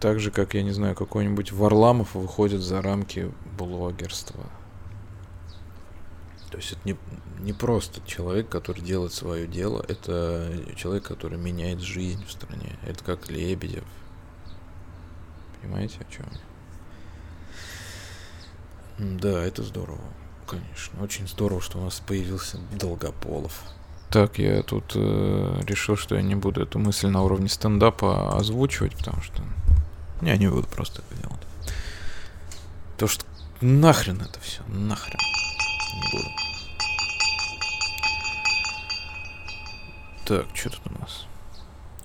Так 0.00 0.20
же, 0.20 0.30
как, 0.30 0.54
я 0.54 0.62
не 0.62 0.70
знаю, 0.70 0.94
какой-нибудь 0.94 1.52
Варламов 1.52 2.14
выходит 2.14 2.60
за 2.60 2.80
рамки 2.82 3.30
блогерства. 3.58 4.44
То 6.52 6.58
есть 6.58 6.72
это 6.72 6.80
не, 6.84 6.96
не 7.40 7.54
просто 7.54 8.02
человек, 8.06 8.50
который 8.50 8.82
делает 8.82 9.14
свое 9.14 9.46
дело, 9.46 9.82
это 9.88 10.52
человек, 10.76 11.04
который 11.04 11.38
меняет 11.38 11.80
жизнь 11.80 12.22
в 12.26 12.30
стране. 12.30 12.76
Это 12.86 13.02
как 13.02 13.30
Лебедев. 13.30 13.84
Понимаете, 15.62 15.96
о 16.00 16.12
чем 16.12 16.26
я? 16.30 16.40
Да, 19.18 19.42
это 19.42 19.62
здорово, 19.62 20.04
конечно. 20.46 21.02
Очень 21.02 21.26
здорово, 21.26 21.62
что 21.62 21.78
у 21.78 21.84
нас 21.84 22.02
появился 22.06 22.58
Долгополов. 22.78 23.62
Так, 24.10 24.38
я 24.38 24.62
тут 24.62 24.92
э, 24.94 25.60
решил, 25.66 25.96
что 25.96 26.16
я 26.16 26.22
не 26.22 26.34
буду 26.34 26.60
эту 26.60 26.78
мысль 26.78 27.08
на 27.08 27.22
уровне 27.22 27.48
стендапа 27.48 28.36
озвучивать, 28.36 28.94
потому 28.94 29.22
что... 29.22 29.42
Я 30.20 30.36
не 30.36 30.48
буду 30.48 30.66
просто 30.68 31.00
это 31.00 31.22
делать. 31.22 31.40
То 32.98 33.08
что 33.08 33.24
нахрен 33.62 34.20
это 34.20 34.38
все, 34.40 34.60
нахрен. 34.68 35.18
Не 35.94 36.10
буду. 36.10 36.32
Так, 40.24 40.46
что 40.54 40.70
тут 40.70 40.80
у 40.86 41.00
нас? 41.00 41.26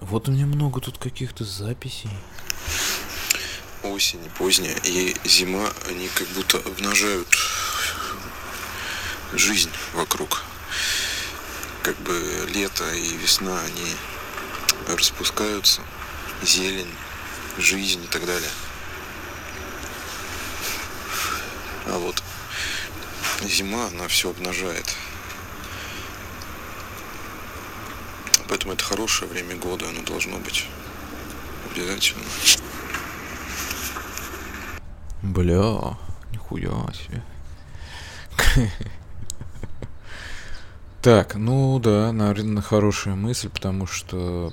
Вот 0.01 0.27
у 0.27 0.31
меня 0.31 0.45
много 0.45 0.81
тут 0.81 0.97
каких-то 0.97 1.43
записей 1.43 2.09
осень 3.97 4.29
поздняя 4.37 4.75
и 4.83 5.15
зима, 5.23 5.67
они 5.89 6.07
как 6.09 6.27
будто 6.29 6.57
обнажают 6.57 7.27
жизнь 9.33 9.71
вокруг. 9.93 10.43
Как 11.83 11.97
бы 12.01 12.47
лето 12.53 12.93
и 12.93 13.17
весна, 13.17 13.59
они 13.61 13.95
распускаются, 14.87 15.81
зелень, 16.43 16.93
жизнь 17.57 18.03
и 18.03 18.07
так 18.07 18.25
далее. 18.25 18.49
А 21.87 21.97
вот 21.97 22.21
зима, 23.45 23.87
она 23.87 24.07
все 24.07 24.29
обнажает. 24.29 24.95
Поэтому 28.49 28.73
это 28.73 28.83
хорошее 28.83 29.29
время 29.29 29.55
года, 29.55 29.87
оно 29.89 30.01
должно 30.03 30.37
быть 30.39 30.65
обязательно. 31.71 32.23
Бля, 35.21 35.97
нихуя 36.31 36.91
себе. 36.93 37.23
Так, 40.99 41.35
ну 41.35 41.79
да, 41.79 42.11
наверное, 42.11 42.61
хорошая 42.61 43.15
мысль, 43.15 43.49
потому 43.49 43.85
что, 43.85 44.51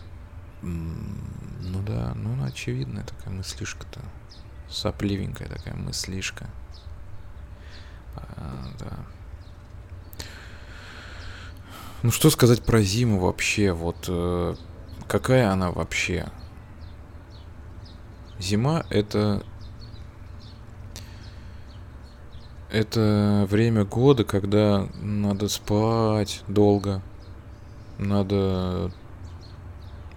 ну 0.62 1.82
да, 1.82 2.12
ну 2.14 2.44
очевидная 2.44 3.02
такая 3.02 3.34
мыслишка-то. 3.34 4.00
Сопливенькая 4.68 5.48
такая 5.48 5.74
мыслишка. 5.74 6.48
А, 8.16 8.64
да. 8.78 8.90
Ну 12.02 12.10
что 12.10 12.30
сказать 12.30 12.62
про 12.62 12.82
зиму 12.82 13.18
вообще? 13.18 13.72
Вот 13.72 14.06
э, 14.08 14.54
какая 15.08 15.50
она 15.50 15.70
вообще? 15.70 16.26
Зима 18.38 18.84
это 18.90 19.42
это 22.70 23.46
время 23.48 23.84
года, 23.84 24.24
когда 24.24 24.88
надо 25.00 25.48
спать 25.48 26.42
долго, 26.48 27.02
надо 27.98 28.90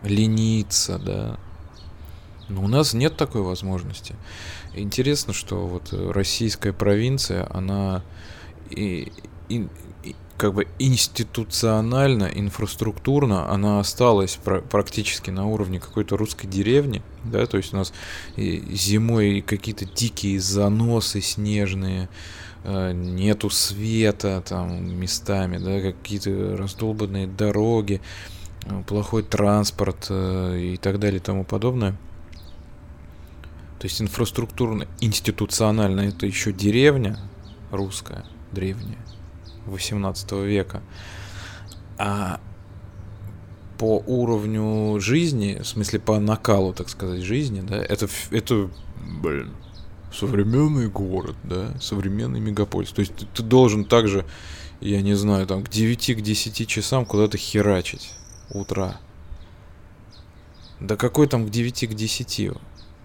лениться, 0.03 0.97
да. 0.97 1.39
Но 2.49 2.63
у 2.63 2.67
нас 2.67 2.93
нет 2.93 3.17
такой 3.17 3.41
возможности. 3.41 4.15
Интересно, 4.73 5.33
что 5.33 5.67
вот 5.67 5.93
российская 5.93 6.73
провинция, 6.73 7.47
она 7.53 8.03
и, 8.69 9.11
и, 9.49 9.67
и 10.03 10.15
как 10.37 10.53
бы 10.53 10.67
институционально, 10.79 12.25
инфраструктурно, 12.25 13.51
она 13.51 13.79
осталась 13.79 14.37
пр 14.43 14.61
практически 14.61 15.29
на 15.29 15.45
уровне 15.45 15.79
какой-то 15.79 16.15
русской 16.15 16.47
деревни, 16.47 17.01
да, 17.23 17.45
то 17.47 17.57
есть 17.57 17.73
у 17.73 17.77
нас 17.77 17.91
зимой 18.35 19.41
какие-то 19.41 19.85
дикие 19.85 20.39
заносы 20.39 21.21
снежные, 21.21 22.07
Э, 22.69 22.91
нету 22.91 23.49
света 23.49 24.43
там 24.45 24.93
местами, 24.99 25.57
да, 25.57 25.79
какие-то 25.79 26.57
раздолбанные 26.57 27.25
дороги, 27.25 28.01
э, 28.65 28.83
плохой 28.85 29.23
транспорт 29.23 30.07
э, 30.09 30.73
и 30.73 30.77
так 30.77 30.99
далее 30.99 31.19
и 31.19 31.23
тому 31.23 31.45
подобное. 31.45 31.95
То 33.79 33.85
есть 33.85 34.01
инфраструктурно, 34.01 34.87
институционально 35.01 36.01
это 36.01 36.25
еще 36.25 36.51
деревня 36.51 37.17
русская, 37.71 38.25
древняя, 38.51 38.97
18 39.65 40.31
века. 40.31 40.81
А 41.97 42.39
по 43.77 44.03
уровню 44.07 44.99
жизни, 44.99 45.59
в 45.61 45.67
смысле 45.67 45.99
по 45.99 46.19
накалу, 46.19 46.73
так 46.73 46.89
сказать, 46.89 47.21
жизни, 47.21 47.61
да, 47.61 47.77
это, 47.77 48.07
это 48.31 48.69
блин, 49.21 49.51
современный 50.11 50.87
город, 50.89 51.35
да, 51.43 51.73
современный 51.79 52.39
мегаполис. 52.39 52.89
То 52.89 53.01
есть 53.01 53.13
ты, 53.33 53.43
должен 53.43 53.85
также, 53.85 54.25
я 54.81 55.01
не 55.01 55.13
знаю, 55.13 55.45
там 55.45 55.63
к 55.63 55.69
9 55.69 56.17
к 56.17 56.21
10 56.21 56.67
часам 56.67 57.05
куда-то 57.05 57.37
херачить. 57.37 58.13
утра. 58.49 58.99
Да 60.79 60.95
какой 60.95 61.27
там 61.27 61.45
к 61.45 61.49
9, 61.49 61.89
к 61.89 61.93
10? 61.93 62.51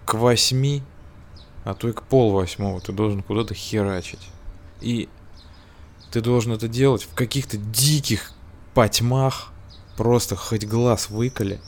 К 0.05 0.15
8, 0.15 0.81
а 1.63 1.73
то 1.73 1.89
и 1.89 1.93
к 1.93 2.03
пол 2.03 2.31
восьмого 2.31 2.81
ты 2.81 2.91
должен 2.91 3.23
куда-то 3.23 3.53
херачить. 3.53 4.27
И 4.81 5.07
ты 6.11 6.21
должен 6.21 6.51
это 6.51 6.67
делать 6.67 7.03
в 7.03 7.13
каких-то 7.13 7.57
диких 7.57 8.31
потьмах, 8.73 9.51
просто 9.97 10.35
хоть 10.35 10.65
глаз 10.65 11.09
выколи. 11.09 11.61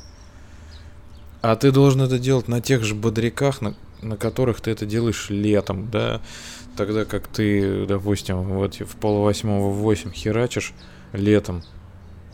А 1.42 1.56
ты 1.56 1.72
должен 1.72 2.02
это 2.02 2.20
делать 2.20 2.48
на 2.48 2.60
тех 2.62 2.84
же 2.84 2.96
бодряках, 2.96 3.62
на, 3.62 3.76
на 4.02 4.18
которых 4.18 4.62
ты 4.62 4.72
это 4.72 4.86
делаешь 4.86 5.28
летом, 5.30 5.90
да? 5.90 6.22
Тогда 6.76 7.06
как 7.06 7.28
ты, 7.28 7.86
допустим, 7.86 8.44
вот 8.44 8.76
в 8.76 8.96
пол 8.98 9.24
восьмого 9.24 9.70
в 9.72 9.76
восемь 9.76 10.12
херачишь 10.12 10.74
летом, 11.14 11.64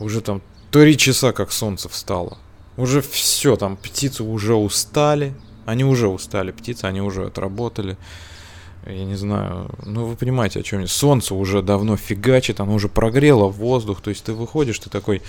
уже 0.00 0.20
там 0.20 0.42
три 0.70 0.96
часа 0.96 1.32
как 1.32 1.52
солнце 1.52 1.88
встало. 1.88 2.38
Уже 2.76 3.02
все, 3.02 3.56
там 3.56 3.76
птицы 3.76 4.24
уже 4.24 4.54
устали. 4.54 5.34
Они 5.64 5.84
уже 5.84 6.08
устали, 6.08 6.50
птицы, 6.50 6.84
они 6.86 7.00
уже 7.00 7.26
отработали. 7.26 7.96
Я 8.86 9.04
не 9.04 9.14
знаю, 9.14 9.70
ну 9.84 10.06
вы 10.06 10.16
понимаете, 10.16 10.60
о 10.60 10.62
чем 10.62 10.80
я. 10.80 10.86
Солнце 10.86 11.34
уже 11.34 11.62
давно 11.62 11.96
фигачит, 11.96 12.60
оно 12.60 12.74
уже 12.74 12.88
прогрело 12.88 13.46
воздух. 13.46 14.00
То 14.00 14.10
есть 14.10 14.24
ты 14.24 14.32
выходишь, 14.32 14.78
ты 14.80 14.90
такой 14.90 15.22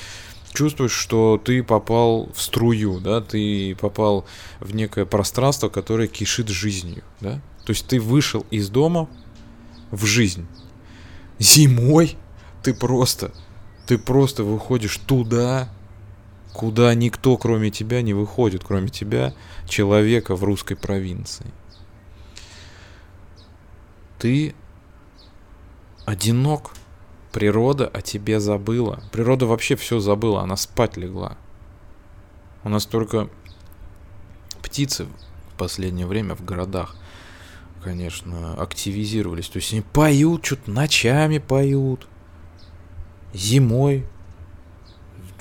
чувствуешь, 0.53 0.93
что 0.93 1.41
ты 1.43 1.63
попал 1.63 2.31
в 2.33 2.41
струю, 2.41 2.99
да, 2.99 3.21
ты 3.21 3.75
попал 3.79 4.25
в 4.59 4.73
некое 4.73 5.05
пространство, 5.05 5.69
которое 5.69 6.07
кишит 6.07 6.49
жизнью, 6.49 7.03
да. 7.21 7.41
То 7.65 7.71
есть 7.71 7.87
ты 7.87 7.99
вышел 7.99 8.45
из 8.49 8.69
дома 8.69 9.07
в 9.91 10.05
жизнь. 10.05 10.47
Зимой 11.39 12.17
ты 12.63 12.73
просто, 12.73 13.31
ты 13.85 13.97
просто 13.97 14.43
выходишь 14.43 14.97
туда, 14.97 15.69
куда 16.53 16.93
никто, 16.93 17.37
кроме 17.37 17.71
тебя, 17.71 18.01
не 18.01 18.13
выходит, 18.13 18.63
кроме 18.63 18.89
тебя, 18.89 19.33
человека 19.67 20.35
в 20.35 20.43
русской 20.43 20.75
провинции. 20.75 21.47
Ты 24.19 24.55
одинок. 26.05 26.71
Природа 27.31 27.87
о 27.87 28.03
тебе 28.03 28.39
забыла. 28.39 29.01
Природа 29.11 29.47
вообще 29.47 29.75
все 29.75 29.99
забыла, 29.99 30.41
она 30.41 30.55
спать 30.55 30.97
легла. 30.97 31.35
У 32.63 32.69
нас 32.69 32.85
только 32.85 33.27
птицы 34.61 35.07
в 35.51 35.57
последнее 35.57 36.05
время 36.05 36.35
в 36.35 36.45
городах, 36.45 36.95
конечно, 37.83 38.53
активизировались. 38.61 39.49
То 39.49 39.57
есть 39.57 39.73
они 39.73 39.81
поют, 39.81 40.45
что-то 40.45 40.69
ночами 40.69 41.39
поют, 41.39 42.07
зимой. 43.33 44.05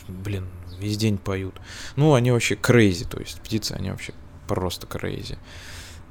Блин, 0.08 0.46
весь 0.82 0.96
день 0.96 1.18
поют. 1.18 1.54
Ну, 1.96 2.14
они 2.14 2.30
вообще 2.30 2.56
crazy, 2.56 3.04
то 3.04 3.18
есть 3.18 3.40
птицы, 3.40 3.72
они 3.72 3.90
вообще 3.90 4.12
просто 4.46 4.86
crazy. 4.86 5.38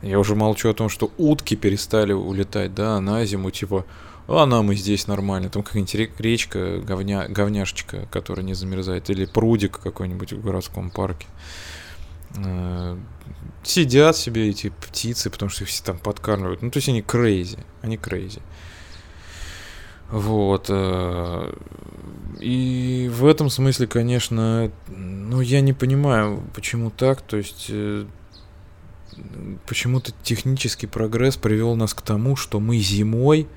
Я 0.02 0.18
уже 0.20 0.36
молчу 0.36 0.70
о 0.70 0.74
том, 0.74 0.90
что 0.90 1.12
утки 1.18 1.56
перестали 1.56 2.14
улетать, 2.14 2.74
да, 2.74 3.00
на 3.00 3.24
зиму, 3.26 3.52
типа, 3.52 3.86
а 4.28 4.46
нам 4.46 4.72
и 4.72 4.76
здесь 4.76 5.08
нормально. 5.08 5.50
Там 5.50 5.62
какая-нибудь 5.62 6.20
речка, 6.20 6.80
говня, 6.80 7.28
говняшечка, 7.28 8.08
которая 8.12 8.46
не 8.46 8.54
замерзает, 8.54 9.10
или 9.10 9.26
прудик 9.26 9.80
какой-нибудь 9.80 10.34
в 10.34 10.42
городском 10.42 10.90
парке. 10.90 11.28
Э, 12.38 12.98
сидят 13.64 14.16
себе 14.16 14.50
эти 14.50 14.70
птицы, 14.70 15.30
потому 15.30 15.50
что 15.50 15.64
их 15.64 15.70
все 15.70 15.84
там 15.84 16.00
подкармливают. 16.00 16.62
Ну, 16.62 16.72
то 16.72 16.78
есть 16.78 16.90
они 16.90 17.02
crazy, 17.02 17.60
они 17.82 17.98
crazy. 17.98 18.42
Вот. 20.12 20.66
Э, 20.70 21.54
и 22.40 23.10
в 23.14 23.26
этом 23.26 23.50
смысле, 23.50 23.88
конечно, 23.88 24.72
ну, 24.88 25.42
я 25.42 25.62
не 25.62 25.74
понимаю, 25.74 26.44
почему 26.54 26.92
так. 26.92 27.22
То 27.22 27.38
есть, 27.38 27.68
э, 27.70 28.06
почему-то 29.68 30.12
технический 30.24 30.88
прогресс 30.88 31.38
привел 31.38 31.76
нас 31.76 31.94
к 31.94 32.02
тому, 32.02 32.36
что 32.36 32.60
мы 32.60 32.78
зимой, 32.78 33.48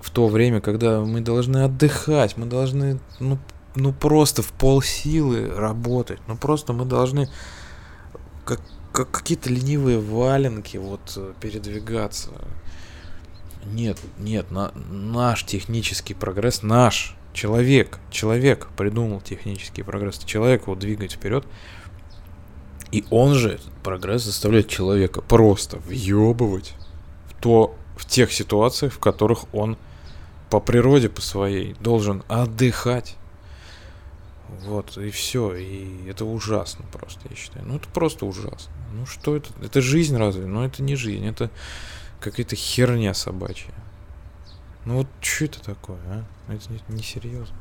в 0.00 0.10
то 0.10 0.28
время, 0.28 0.60
когда 0.60 1.00
мы 1.00 1.20
должны 1.20 1.64
отдыхать, 1.64 2.36
мы 2.36 2.46
должны, 2.46 3.00
ну, 3.18 3.38
ну 3.74 3.92
просто 3.92 4.42
в 4.42 4.52
полсилы 4.52 5.52
работать, 5.54 6.20
ну 6.26 6.36
просто 6.36 6.72
мы 6.72 6.84
должны 6.84 7.28
как, 8.44 8.60
как 8.92 9.10
какие-то 9.10 9.50
ленивые 9.50 9.98
валенки 9.98 10.76
вот 10.76 11.00
э, 11.16 11.32
передвигаться. 11.40 12.30
Нет, 13.64 13.98
нет, 14.18 14.50
на, 14.50 14.72
наш 14.90 15.44
технический 15.44 16.14
прогресс, 16.14 16.62
наш 16.62 17.16
человек, 17.32 17.98
человек 18.10 18.68
придумал 18.76 19.20
технический 19.20 19.82
прогресс, 19.82 20.18
человек 20.18 20.62
его 20.62 20.74
двигает 20.74 21.12
вперед, 21.12 21.44
и 22.90 23.04
он 23.10 23.34
же 23.34 23.52
этот 23.52 23.72
прогресс 23.82 24.22
заставляет 24.22 24.68
человека 24.68 25.20
просто 25.20 25.78
въебывать 25.78 26.74
в 27.26 27.40
то, 27.40 27.76
в 27.96 28.06
тех 28.06 28.32
ситуациях, 28.32 28.94
в 28.94 28.98
которых 28.98 29.52
он 29.54 29.76
по 30.50 30.60
природе 30.60 31.08
по 31.08 31.20
своей 31.20 31.74
должен 31.80 32.22
отдыхать. 32.28 33.16
Вот, 34.64 34.96
и 34.96 35.10
все. 35.10 35.54
И 35.54 36.08
это 36.08 36.24
ужасно 36.24 36.86
просто, 36.90 37.20
я 37.28 37.36
считаю. 37.36 37.66
Ну, 37.66 37.76
это 37.76 37.86
просто 37.88 38.24
ужасно. 38.24 38.72
Ну, 38.94 39.04
что 39.04 39.36
это? 39.36 39.50
Это 39.62 39.82
жизнь 39.82 40.16
разве? 40.16 40.46
Ну, 40.46 40.64
это 40.64 40.82
не 40.82 40.96
жизнь. 40.96 41.26
Это 41.26 41.50
какая-то 42.20 42.56
херня 42.56 43.14
собачья. 43.14 43.72
Ну 44.84 44.98
вот 44.98 45.06
что 45.20 45.44
это 45.46 45.62
такое, 45.62 45.98
а? 46.06 46.24
Это 46.48 46.72
не, 46.72 46.80
не 46.88 47.02
серьезно. 47.02 47.56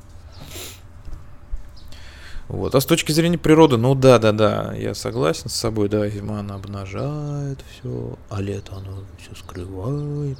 Вот. 2.47 2.75
А 2.75 2.79
с 2.79 2.85
точки 2.85 3.11
зрения 3.11 3.37
природы, 3.37 3.75
ну 3.77 3.93
да, 3.93 4.19
да, 4.19 4.31
да, 4.31 4.73
я 4.73 4.95
согласен 4.95 5.49
с 5.49 5.55
собой, 5.55 5.89
да, 5.89 6.07
зима 6.09 6.39
она 6.39 6.55
обнажает 6.55 7.59
все, 7.69 8.17
а 8.29 8.41
лето 8.41 8.77
оно 8.77 9.03
все 9.19 9.35
скрывает. 9.35 10.37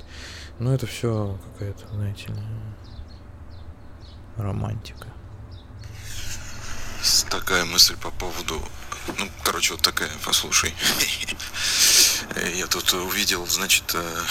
Ну 0.60 0.72
это 0.72 0.88
все 0.88 1.38
какая-то, 1.54 1.88
знаете 1.94 2.30
романтика. 4.38 5.08
Такая 7.30 7.66
мысль 7.66 7.96
по 7.98 8.12
поводу, 8.12 8.62
ну, 9.20 9.28
короче, 9.44 9.74
вот 9.74 9.82
такая, 9.82 10.10
послушай. 10.26 10.74
Я 12.36 12.68
тут 12.68 12.94
увидел, 12.94 13.48
значит, 13.48 13.84
э, 13.94 14.24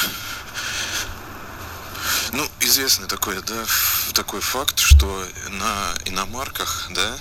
ну, 2.33 2.47
известный 2.61 3.09
такой, 3.09 3.41
да, 3.43 3.65
такой 4.13 4.41
факт, 4.41 4.79
что 4.79 5.27
на 5.51 5.95
иномарках, 6.05 6.89
да, 6.91 7.19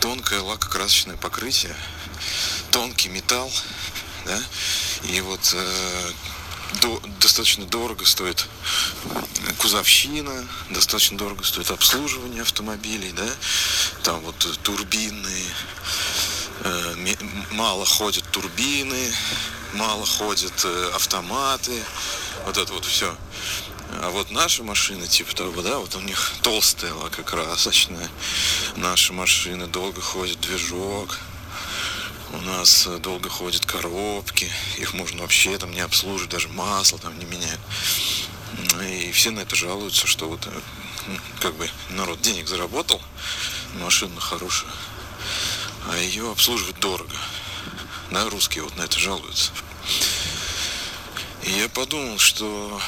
тонкое 0.00 0.40
лакокрасочное 0.40 1.16
покрытие, 1.16 1.74
тонкий 2.70 3.08
металл, 3.08 3.50
да, 4.26 4.42
и 5.04 5.20
вот 5.20 5.54
э, 5.54 6.10
до, 6.82 7.00
достаточно 7.20 7.64
дорого 7.64 8.04
стоит 8.04 8.46
кузовщина, 9.58 10.46
достаточно 10.70 11.16
дорого 11.16 11.44
стоит 11.44 11.70
обслуживание 11.70 12.42
автомобилей, 12.42 13.12
да, 13.12 13.28
там 14.02 14.20
вот 14.20 14.58
турбины, 14.62 15.42
э, 16.60 17.14
мало 17.52 17.86
ходят 17.86 18.24
турбины, 18.30 19.12
мало 19.76 20.06
ходят 20.06 20.64
э, 20.64 20.90
автоматы, 20.94 21.82
вот 22.44 22.56
это 22.56 22.72
вот 22.72 22.84
все. 22.84 23.14
А 24.02 24.10
вот 24.10 24.30
наши 24.30 24.62
машины, 24.62 25.06
типа 25.06 25.34
того, 25.34 25.62
да, 25.62 25.78
вот 25.78 25.94
у 25.94 26.00
них 26.00 26.32
толстая 26.42 26.92
лакокрасочная. 26.94 28.10
Наши 28.76 29.12
машины 29.12 29.66
долго 29.66 30.00
ходит 30.00 30.40
движок. 30.40 31.18
У 32.32 32.38
нас 32.38 32.86
э, 32.86 32.98
долго 32.98 33.28
ходят 33.28 33.64
коробки. 33.64 34.50
Их 34.78 34.94
можно 34.94 35.22
вообще 35.22 35.56
там 35.58 35.72
не 35.72 35.80
обслуживать, 35.80 36.30
даже 36.30 36.48
масло 36.48 36.98
там 36.98 37.18
не 37.18 37.24
меняют. 37.24 37.60
И 38.82 39.12
все 39.12 39.30
на 39.30 39.40
это 39.40 39.54
жалуются, 39.54 40.06
что 40.06 40.28
вот 40.28 40.46
э, 40.46 40.60
как 41.40 41.54
бы 41.54 41.70
народ 41.90 42.20
денег 42.20 42.48
заработал, 42.48 43.00
машина 43.74 44.20
хорошая, 44.20 44.72
а 45.88 45.96
ее 45.98 46.30
обслуживать 46.30 46.78
дорого. 46.80 47.16
Да, 48.10 48.28
русские 48.30 48.64
вот 48.64 48.76
на 48.76 48.82
это 48.82 48.98
жалуются. 48.98 49.52
И 51.46 51.50
я 51.52 51.68
подумал, 51.68 52.18
что 52.18 52.80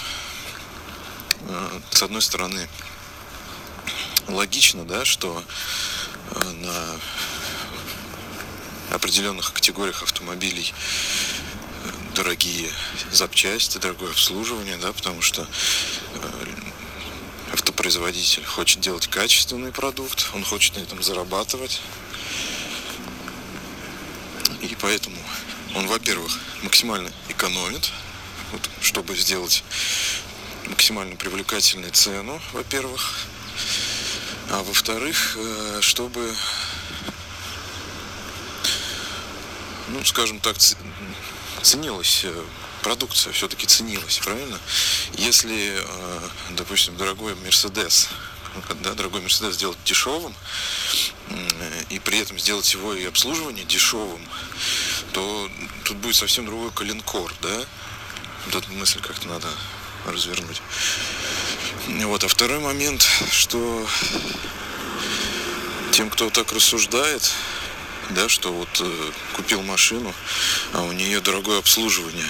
э, 1.43 1.81
с 1.91 2.03
одной 2.03 2.21
стороны 2.21 2.69
логично, 4.27 4.85
да, 4.85 5.05
что 5.05 5.45
э, 6.33 6.43
на 6.43 7.01
определенных 8.91 9.53
категориях 9.53 10.03
автомобилей 10.03 10.75
э, 11.85 11.91
дорогие 12.17 12.69
запчасти, 13.13 13.79
дорогое 13.79 14.11
обслуживание, 14.11 14.77
да, 14.79 14.93
потому 14.93 15.23
что 15.23 15.47
автопроизводитель 17.53 18.45
хочет 18.45 18.81
делать 18.81 19.07
качественный 19.07 19.71
продукт, 19.71 20.31
он 20.35 20.43
хочет 20.43 20.75
на 20.75 20.81
этом 20.81 21.01
зарабатывать. 21.01 21.81
И 24.63 24.77
поэтому 24.81 25.17
он, 25.77 25.87
во-первых, 25.87 26.37
максимально 26.65 27.13
экономит, 27.29 27.93
вот, 28.53 28.71
чтобы 28.81 29.17
сделать 29.17 29.65
максимально 30.67 31.17
привлекательную 31.17 31.93
цену, 31.93 32.41
во-первых. 32.53 33.27
А 34.51 34.63
во-вторых, 34.63 35.37
э, 35.37 35.79
чтобы, 35.83 36.35
ну, 39.89 40.05
скажем 40.05 40.41
так, 40.41 40.57
ценилась 41.63 42.23
э, 42.25 42.45
продукция, 42.83 43.33
все-таки 43.33 43.67
ценилась, 43.67 44.19
правильно? 44.19 44.59
Если, 45.15 45.75
э, 45.77 46.21
допустим, 46.51 46.97
дорогой 46.97 47.35
Мерседес, 47.35 48.09
да, 48.83 48.95
дорогой 48.95 49.21
Мерседес 49.21 49.55
сделать 49.55 49.79
дешевым, 49.85 50.35
и 51.91 51.99
при 51.99 52.19
этом 52.19 52.39
сделать 52.39 52.73
его 52.73 52.95
и 52.95 53.05
обслуживание 53.05 53.65
дешевым, 53.65 54.27
то 55.13 55.51
тут 55.85 55.99
будет 55.99 56.17
совсем 56.17 56.47
другой 56.47 56.71
коленкор, 56.71 57.33
да? 57.43 57.67
Вот 58.47 58.69
мысль 58.69 59.01
как-то 59.01 59.29
надо 59.29 59.49
развернуть. 60.07 60.63
Вот. 61.87 62.25
А 62.25 62.29
второй 62.29 62.59
момент, 62.61 63.07
что 63.31 63.87
тем, 65.91 66.11
кто 66.11 66.31
так 66.31 66.53
рассуждает, 66.53 67.31
да, 68.11 68.29
что 68.29 68.53
вот 68.53 68.69
э, 68.81 69.11
купил 69.35 69.63
машину, 69.63 70.15
а 70.73 70.83
у 70.83 70.93
нее 70.93 71.21
дорогое 71.21 71.59
обслуживание. 71.59 72.29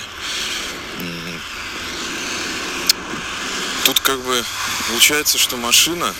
Тут 3.84 4.00
как 4.00 4.20
бы 4.20 4.44
получается, 4.88 5.38
что 5.38 5.56
машина, 5.56 6.14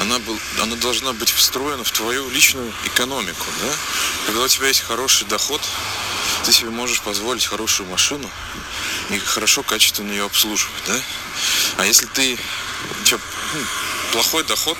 она, 0.00 0.18
был, 0.20 0.38
она 0.62 0.76
должна 0.76 1.12
быть 1.12 1.30
встроена 1.30 1.84
в 1.84 1.90
твою 1.90 2.28
личную 2.30 2.72
экономику, 2.86 3.46
да? 3.62 3.72
Когда 4.26 4.42
у 4.42 4.48
тебя 4.48 4.68
есть 4.68 4.80
хороший 4.80 5.26
доход, 5.26 5.60
ты 6.44 6.52
себе 6.52 6.70
можешь 6.70 7.00
позволить 7.02 7.44
хорошую 7.44 7.88
машину 7.88 8.30
и 9.10 9.18
хорошо, 9.18 9.62
качественно 9.62 10.10
ее 10.10 10.24
обслуживать, 10.24 10.82
да? 10.86 11.00
А 11.78 11.86
если 11.86 12.06
ты 12.06 12.38
тебя 13.04 13.18
ну, 13.54 13.60
плохой 14.12 14.44
доход, 14.44 14.78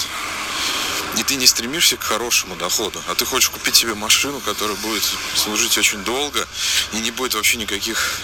и 1.16 1.22
ты 1.22 1.37
не 1.37 1.47
стремишься 1.47 1.97
к 1.97 2.03
хорошему 2.03 2.55
доходу, 2.57 3.03
а 3.09 3.14
ты 3.14 3.24
хочешь 3.24 3.49
купить 3.49 3.74
себе 3.74 3.95
машину, 3.95 4.41
которая 4.41 4.76
будет 4.76 5.03
служить 5.35 5.76
очень 5.79 6.05
долго 6.05 6.47
и 6.93 6.99
не 7.01 7.11
будет 7.11 7.35
вообще 7.35 7.57
никаких 7.57 8.20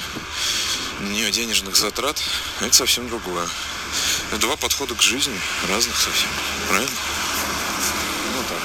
на 1.01 1.09
нее 1.09 1.31
денежных 1.31 1.77
затрат, 1.77 2.21
это 2.61 2.75
совсем 2.75 3.09
другое. 3.09 3.49
Это 4.31 4.41
два 4.41 4.57
подхода 4.57 4.95
к 4.95 5.03
жизни, 5.03 5.39
разных 5.69 5.97
совсем, 5.97 6.29
правильно? 6.69 6.97
Ну 8.37 8.43
так. 8.49 8.63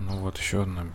Ну 0.00 0.16
вот 0.18 0.38
еще 0.38 0.62
одна 0.62 0.86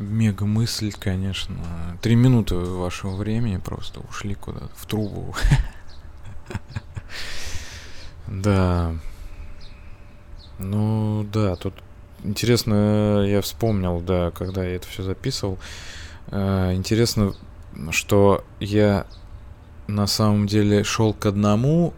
мега 0.00 0.46
мысль, 0.46 0.92
конечно. 0.92 1.56
Три 2.02 2.16
минуты 2.16 2.56
вашего 2.56 3.16
времени 3.16 3.58
просто 3.58 4.00
ушли 4.00 4.34
куда-то 4.34 4.70
в 4.74 4.86
трубу. 4.86 5.34
Да. 8.30 8.94
Ну 10.60 11.26
да, 11.32 11.56
тут 11.56 11.74
интересно, 12.22 13.24
я 13.26 13.40
вспомнил, 13.40 14.00
да, 14.00 14.30
когда 14.30 14.64
я 14.64 14.76
это 14.76 14.86
все 14.86 15.02
записывал. 15.02 15.58
Э, 16.28 16.72
интересно, 16.74 17.34
что 17.90 18.44
я 18.60 19.06
на 19.88 20.06
самом 20.06 20.46
деле 20.46 20.84
шел 20.84 21.12
к 21.12 21.26
одному, 21.26 21.92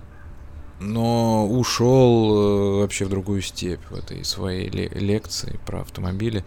но 0.81 1.47
ушел 1.47 2.35
э, 2.35 2.81
вообще 2.81 3.05
в 3.05 3.11
другую 3.11 3.43
степь 3.43 3.83
в 3.91 3.95
этой 3.95 4.25
своей 4.25 4.69
лекции 4.71 5.59
про 5.67 5.83
автомобили. 5.83 6.45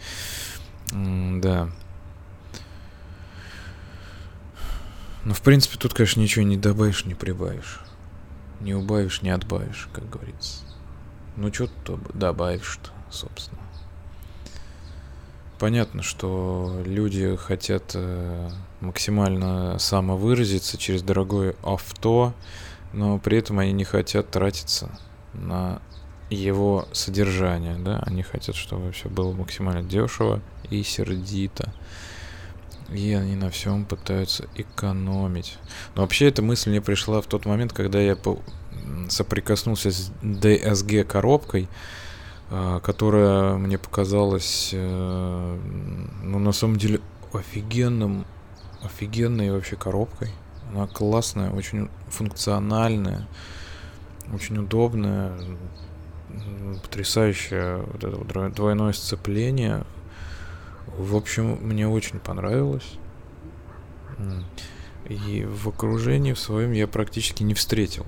Да. 0.91 1.69
Ну, 5.23 5.33
в 5.33 5.41
принципе, 5.41 5.77
тут, 5.77 5.93
конечно, 5.93 6.21
ничего 6.21 6.45
не 6.45 6.57
добавишь, 6.57 7.05
не 7.05 7.15
прибавишь. 7.15 7.81
Не 8.61 8.75
убавишь, 8.75 9.21
не 9.21 9.31
отбавишь, 9.31 9.89
как 9.91 10.09
говорится. 10.09 10.63
Ну, 11.35 11.51
что 11.51 11.67
то 11.83 11.99
добавишь-то, 12.13 12.91
собственно. 13.09 13.61
Понятно, 15.57 16.03
что 16.03 16.81
люди 16.85 17.35
хотят 17.37 17.91
э, 17.95 18.49
максимально 18.81 19.79
самовыразиться 19.79 20.77
через 20.77 21.01
дорогое 21.01 21.55
авто, 21.63 22.33
но 22.93 23.17
при 23.19 23.37
этом 23.37 23.59
они 23.59 23.71
не 23.71 23.85
хотят 23.85 24.29
тратиться 24.29 24.91
на 25.33 25.81
его 26.29 26.87
содержание, 26.91 27.75
да, 27.77 27.99
они 28.05 28.23
хотят, 28.23 28.55
чтобы 28.55 28.91
все 28.91 29.09
было 29.09 29.33
максимально 29.33 29.83
дешево 29.83 30.41
и 30.69 30.81
сердито. 30.83 31.73
И 32.91 33.13
они 33.13 33.35
на 33.35 33.49
всем 33.49 33.85
пытаются 33.85 34.47
экономить. 34.55 35.57
Но 35.95 36.03
вообще 36.03 36.27
эта 36.27 36.41
мысль 36.41 36.69
мне 36.69 36.81
пришла 36.81 37.21
в 37.21 37.25
тот 37.25 37.45
момент, 37.45 37.73
когда 37.73 37.99
я 37.99 38.15
соприкоснулся 39.09 39.91
с 39.91 40.11
DSG 40.21 41.03
коробкой, 41.03 41.67
а, 42.51 42.79
которая 42.79 43.55
мне 43.55 43.79
показалась, 43.79 44.69
э, 44.71 45.59
ну, 46.23 46.39
на 46.39 46.51
самом 46.51 46.77
деле, 46.77 47.01
офигенным, 47.33 48.25
офигенной 48.83 49.51
вообще 49.51 49.75
коробкой. 49.75 50.29
Она 50.71 50.85
классная, 50.85 51.51
очень 51.51 51.89
функциональная, 52.09 53.27
очень 54.31 54.57
удобная, 54.57 55.33
потрясающее 56.83 57.77
вот 57.77 58.03
это 58.03 58.49
двойное 58.49 58.93
сцепление. 58.93 59.85
В 60.97 61.15
общем, 61.15 61.57
мне 61.61 61.87
очень 61.87 62.19
понравилось. 62.19 62.93
И 65.07 65.45
в 65.45 65.67
окружении 65.69 66.33
в 66.33 66.39
своем 66.39 66.71
я 66.71 66.87
практически 66.87 67.43
не 67.43 67.53
встретил 67.53 68.05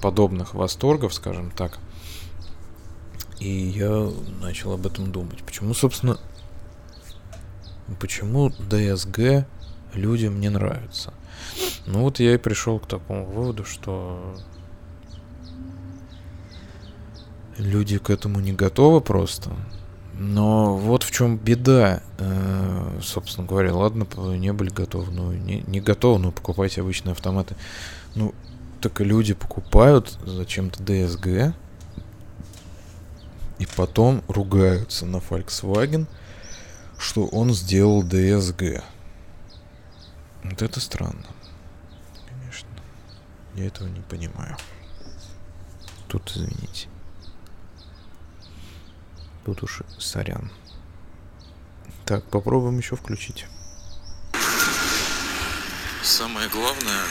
подобных 0.00 0.54
восторгов, 0.54 1.14
скажем 1.14 1.50
так. 1.50 1.78
И 3.38 3.48
я 3.48 4.10
начал 4.40 4.72
об 4.72 4.86
этом 4.86 5.12
думать. 5.12 5.42
Почему, 5.44 5.74
собственно, 5.74 6.18
почему 8.00 8.48
DSG 8.48 9.44
людям 9.94 10.40
не 10.40 10.48
нравится? 10.48 11.12
Ну 11.86 12.02
вот 12.02 12.20
я 12.20 12.34
и 12.34 12.38
пришел 12.38 12.78
к 12.78 12.86
такому 12.86 13.26
выводу, 13.26 13.64
что 13.64 14.36
люди 17.58 17.98
к 17.98 18.10
этому 18.10 18.40
не 18.40 18.52
готовы 18.52 19.00
просто. 19.00 19.50
Но 20.16 20.76
вот 20.76 21.02
в 21.02 21.10
чем 21.10 21.36
беда, 21.36 22.00
э, 22.18 23.00
собственно 23.02 23.46
говоря, 23.46 23.74
ладно, 23.74 24.06
не 24.36 24.52
были 24.52 24.70
готовы, 24.70 25.10
ну 25.10 25.32
не, 25.32 25.62
не 25.66 25.80
готовы, 25.80 26.20
но 26.20 26.30
покупайте 26.30 26.82
обычные 26.82 27.12
автоматы. 27.12 27.56
Ну, 28.14 28.32
так 28.80 29.00
люди 29.00 29.34
покупают 29.34 30.16
зачем-то 30.24 30.82
DSG, 30.84 31.52
и 33.58 33.66
потом 33.76 34.22
ругаются 34.28 35.06
на 35.06 35.16
Volkswagen, 35.16 36.06
что 36.98 37.26
он 37.26 37.52
сделал 37.52 38.04
DSG. 38.04 38.82
Вот 40.44 40.62
это 40.62 40.80
странно. 40.80 41.24
Конечно. 42.28 42.68
Я 43.54 43.66
этого 43.66 43.88
не 43.88 44.00
понимаю. 44.00 44.56
Тут 46.08 46.30
извините. 46.36 46.88
Тут 49.44 49.62
уж 49.62 49.82
сорян. 49.98 50.50
Так, 52.06 52.24
попробуем 52.24 52.78
еще 52.78 52.96
включить. 52.96 53.46
Самое 56.02 56.48
главное 56.48 57.02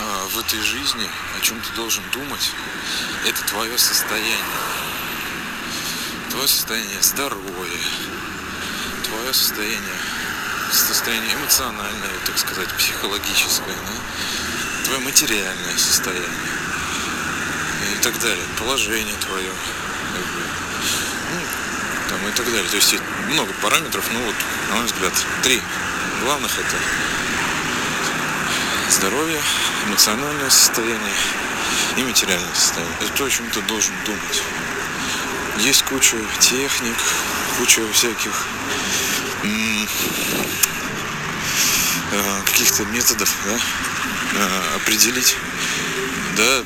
а, 0.00 0.28
в 0.28 0.38
этой 0.38 0.60
жизни, 0.60 1.06
о 1.36 1.40
чем 1.40 1.60
ты 1.60 1.74
должен 1.74 2.02
думать, 2.12 2.50
это 3.26 3.44
твое 3.48 3.76
состояние. 3.76 4.36
Твое 6.30 6.46
состояние 6.46 7.02
здоровья, 7.02 7.80
твое 9.04 9.34
состояние, 9.34 9.98
состояние 10.72 11.34
эмоциональное, 11.34 12.18
так 12.24 12.38
сказать, 12.38 12.68
психологическое, 12.76 13.74
да? 13.74 14.84
твое 14.84 15.00
материальное 15.00 15.76
состояние 15.76 16.28
и 17.94 18.02
так 18.02 18.18
далее, 18.20 18.44
положение 18.58 19.16
твое, 19.16 19.50
как 20.14 20.22
бы, 20.22 20.42
ну, 21.32 21.40
там 22.08 22.19
и 22.30 22.36
так 22.36 22.46
далее. 22.46 22.68
То 22.70 22.76
есть 22.76 22.94
много 23.28 23.52
параметров, 23.62 24.04
ну 24.12 24.20
вот, 24.20 24.34
на 24.70 24.76
мой 24.76 24.86
взгляд, 24.86 25.12
три 25.42 25.60
главных 26.24 26.58
это 26.58 26.76
здоровье, 28.90 29.40
эмоциональное 29.86 30.50
состояние 30.50 31.14
и 31.96 32.02
материальное 32.02 32.54
состояние. 32.54 32.96
Это 33.00 33.12
то, 33.12 33.24
о 33.24 33.30
чем 33.30 33.50
ты 33.50 33.60
должен 33.62 33.94
думать. 34.04 34.42
Есть 35.58 35.82
куча 35.84 36.16
техник, 36.40 36.96
куча 37.58 37.82
всяких 37.92 38.46
э, 42.12 42.42
каких-то 42.46 42.84
методов 42.86 43.32
да, 43.44 43.58
э, 44.34 44.76
определить, 44.76 45.36
да, 46.36 46.62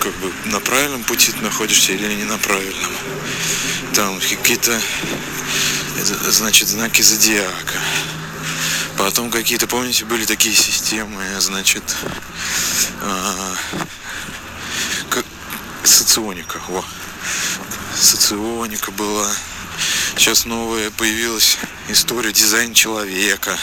как 0.00 0.12
бы 0.14 0.32
на 0.46 0.60
правильном 0.60 1.02
пути 1.04 1.32
ты 1.32 1.42
находишься 1.42 1.92
или 1.92 2.14
не 2.14 2.24
на 2.24 2.38
правильном. 2.38 2.92
Там 3.96 4.20
какие-то, 4.20 4.78
значит, 6.28 6.68
знаки 6.68 7.00
зодиака. 7.00 7.80
Потом 8.98 9.30
какие-то, 9.30 9.66
помните, 9.66 10.04
были 10.04 10.26
такие 10.26 10.54
системы, 10.54 11.24
значит, 11.40 11.82
а, 13.00 13.56
как, 15.08 15.24
соционика. 15.82 16.60
Во. 16.68 16.84
Соционика 17.98 18.90
была. 18.90 19.30
Сейчас 20.18 20.44
новая 20.44 20.90
появилась 20.90 21.56
история 21.88 22.34
дизайн 22.34 22.74
человека. 22.74 23.58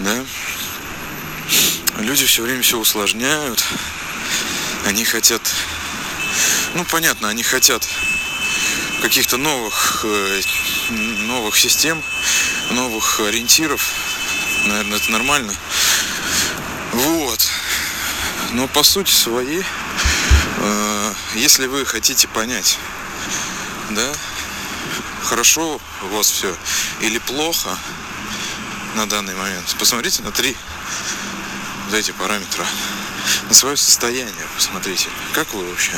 Да? 0.00 0.22
Люди 2.00 2.26
все 2.26 2.42
время 2.42 2.60
все 2.60 2.78
усложняют. 2.78 3.64
Они 4.84 5.06
хотят, 5.06 5.40
ну 6.74 6.84
понятно, 6.84 7.30
они 7.30 7.42
хотят 7.42 7.88
каких-то 9.06 9.36
новых, 9.36 10.00
э, 10.02 10.40
новых 10.90 11.56
систем, 11.56 12.02
новых 12.70 13.20
ориентиров. 13.20 13.80
Наверное, 14.64 14.98
это 14.98 15.12
нормально. 15.12 15.54
Вот. 16.92 17.48
Но 18.50 18.66
по 18.66 18.82
сути 18.82 19.12
своей, 19.12 19.62
э, 20.56 21.14
если 21.36 21.68
вы 21.68 21.86
хотите 21.86 22.26
понять, 22.26 22.78
да, 23.90 24.12
хорошо 25.22 25.80
у 26.02 26.06
вас 26.08 26.28
все 26.28 26.52
или 27.00 27.18
плохо 27.18 27.78
на 28.96 29.06
данный 29.06 29.36
момент, 29.36 29.76
посмотрите 29.78 30.22
на 30.22 30.32
три 30.32 30.56
вот 31.84 31.94
эти 31.94 32.10
параметра. 32.10 32.66
На 33.48 33.54
свое 33.54 33.76
состояние 33.76 34.46
посмотрите. 34.56 35.08
Как 35.32 35.54
вы 35.54 35.64
вообще? 35.70 35.92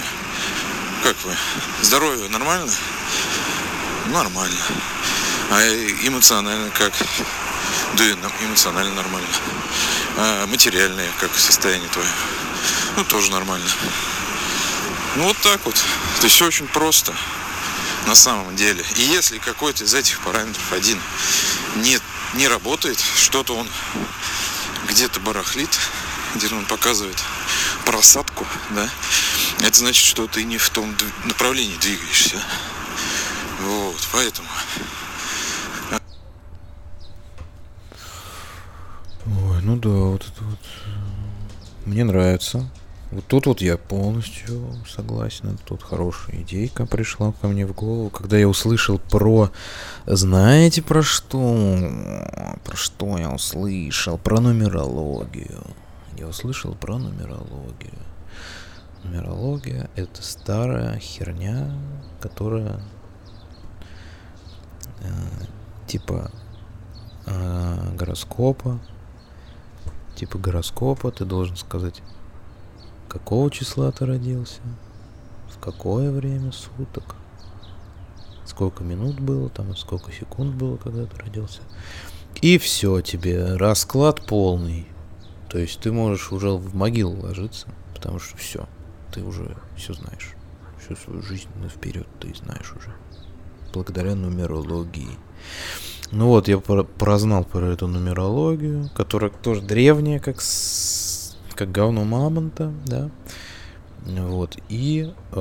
Как 1.02 1.16
вы? 1.24 1.34
Здоровье 1.80 2.28
нормально? 2.28 2.70
Нормально. 4.12 4.60
А 5.50 5.62
эмоционально 6.02 6.70
как? 6.70 6.92
Да 7.96 8.04
эмоционально 8.42 8.94
нормально. 8.94 9.28
А 10.16 10.46
материальное 10.46 11.10
как 11.20 11.36
состояние 11.36 11.88
твое? 11.90 12.08
Ну, 12.96 13.04
тоже 13.04 13.30
нормально. 13.30 13.68
Ну, 15.16 15.24
вот 15.24 15.36
так 15.38 15.64
вот. 15.64 15.74
То 15.74 16.24
есть 16.24 16.36
все 16.36 16.46
очень 16.46 16.66
просто 16.66 17.14
на 18.06 18.14
самом 18.14 18.56
деле. 18.56 18.84
И 18.96 19.02
если 19.02 19.38
какой-то 19.38 19.84
из 19.84 19.94
этих 19.94 20.20
параметров 20.20 20.72
один 20.72 20.98
не, 21.76 21.98
не 22.34 22.48
работает, 22.48 22.98
что-то 23.16 23.56
он 23.56 23.68
где-то 24.88 25.20
барахлит, 25.20 25.70
где-то 26.34 26.56
он 26.56 26.64
показывает 26.64 27.18
просадку, 27.84 28.46
да, 28.70 28.88
это 29.60 29.78
значит, 29.78 30.04
что 30.04 30.26
ты 30.26 30.44
не 30.44 30.56
в 30.56 30.70
том 30.70 30.96
направлении 31.24 31.76
двигаешься. 31.76 32.42
Вот, 33.68 34.08
поэтому. 34.12 34.48
Ой, 39.26 39.62
ну 39.62 39.76
да, 39.76 39.88
вот 39.88 40.22
это 40.22 40.44
вот. 40.44 40.58
Мне 41.84 42.04
нравится. 42.04 42.70
Вот 43.10 43.26
тут 43.26 43.46
вот 43.46 43.60
я 43.60 43.76
полностью 43.76 44.74
согласен. 44.86 45.58
Тут 45.66 45.82
хорошая 45.82 46.42
идейка 46.42 46.86
пришла 46.86 47.32
ко 47.32 47.48
мне 47.48 47.66
в 47.66 47.74
голову, 47.74 48.08
когда 48.08 48.38
я 48.38 48.48
услышал 48.48 48.98
про... 48.98 49.50
Знаете 50.06 50.80
про 50.80 51.02
что? 51.02 51.78
Про 52.64 52.76
что 52.76 53.18
я 53.18 53.30
услышал? 53.30 54.16
Про 54.16 54.40
нумерологию. 54.40 55.62
Я 56.16 56.26
услышал 56.26 56.74
про 56.74 56.98
нумерологию. 56.98 57.98
Нумерология— 59.04 59.90
это 59.94 60.22
старая 60.22 60.98
херня, 60.98 61.72
которая 62.20 62.76
э, 62.76 62.97
типа 65.86 66.30
э, 67.26 67.94
гороскопа. 67.94 68.78
Типа 70.16 70.38
гороскопа 70.38 71.10
ты 71.10 71.24
должен 71.24 71.56
сказать 71.56 72.02
какого 73.08 73.50
числа 73.50 73.90
ты 73.90 74.06
родился, 74.06 74.60
в 75.50 75.58
какое 75.58 76.10
время 76.10 76.52
суток, 76.52 77.16
сколько 78.44 78.84
минут 78.84 79.18
было, 79.20 79.48
там, 79.48 79.74
сколько 79.76 80.12
секунд 80.12 80.54
было, 80.54 80.76
когда 80.76 81.06
ты 81.06 81.16
родился. 81.16 81.60
И 82.40 82.58
все 82.58 83.00
тебе, 83.00 83.56
расклад 83.56 84.26
полный. 84.26 84.86
То 85.48 85.58
есть 85.58 85.80
ты 85.80 85.90
можешь 85.90 86.30
уже 86.30 86.50
в 86.50 86.74
могилу 86.74 87.20
ложиться, 87.20 87.68
потому 87.94 88.18
что 88.18 88.36
все, 88.36 88.68
ты 89.12 89.22
уже 89.22 89.56
все 89.76 89.94
знаешь. 89.94 90.34
Всю 90.80 90.94
свою 90.94 91.22
жизнь 91.22 91.48
вперед 91.68 92.06
ты 92.20 92.34
знаешь 92.34 92.72
уже. 92.76 92.92
Благодаря 93.72 94.14
нумерологии. 94.14 95.10
Ну 96.10 96.28
вот, 96.28 96.48
я 96.48 96.58
прознал 96.58 97.44
про 97.44 97.66
эту 97.66 97.86
нумерологию, 97.86 98.88
которая 98.94 99.30
тоже 99.30 99.60
древняя, 99.60 100.18
как 100.18 100.40
с 100.40 101.36
как 101.58 101.72
говно 101.72 102.04
мамонта, 102.04 102.72
да. 102.86 103.10
Вот, 104.06 104.56
и 104.68 105.12
э, 105.32 105.38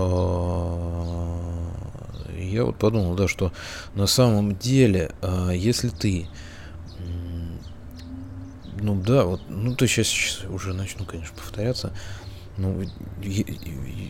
я 2.40 2.66
вот 2.66 2.78
подумал, 2.78 3.14
да, 3.14 3.28
что 3.28 3.54
на 3.94 4.08
самом 4.08 4.58
деле, 4.58 5.12
э, 5.22 5.52
если 5.54 5.90
ты, 5.90 6.28
ну 8.82 9.00
да, 9.00 9.26
вот, 9.26 9.42
ну 9.48 9.76
то 9.76 9.88
сейчас, 9.88 10.08
сейчас 10.08 10.44
уже 10.50 10.74
начну, 10.74 11.06
конечно, 11.06 11.36
повторяться, 11.38 11.94
ну, 12.58 12.82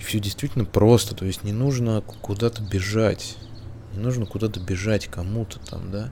все 0.05 0.19
действительно 0.21 0.63
просто, 0.63 1.13
то 1.13 1.25
есть 1.25 1.43
не 1.43 1.51
нужно 1.51 2.01
куда-то 2.21 2.61
бежать, 2.61 3.35
не 3.97 4.03
нужно 4.03 4.25
куда-то 4.25 4.59
бежать 4.59 5.07
кому-то 5.07 5.59
там, 5.59 5.91
да, 5.91 6.11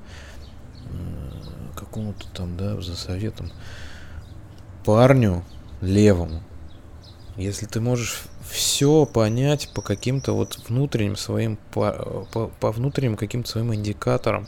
какому-то 1.76 2.28
там, 2.34 2.58
да, 2.58 2.80
за 2.82 2.96
советом 2.96 3.52
парню, 4.84 5.44
левому. 5.82 6.42
Если 7.38 7.66
ты 7.66 7.82
можешь 7.82 8.24
все 8.50 9.06
понять 9.06 9.70
по 9.74 9.82
каким-то 9.82 10.34
вот 10.34 10.58
внутренним 10.68 11.16
своим, 11.16 11.58
по, 11.72 12.28
по, 12.32 12.48
по 12.48 12.72
внутренним 12.72 13.18
каким-то 13.18 13.50
своим 13.50 13.74
индикаторам, 13.74 14.48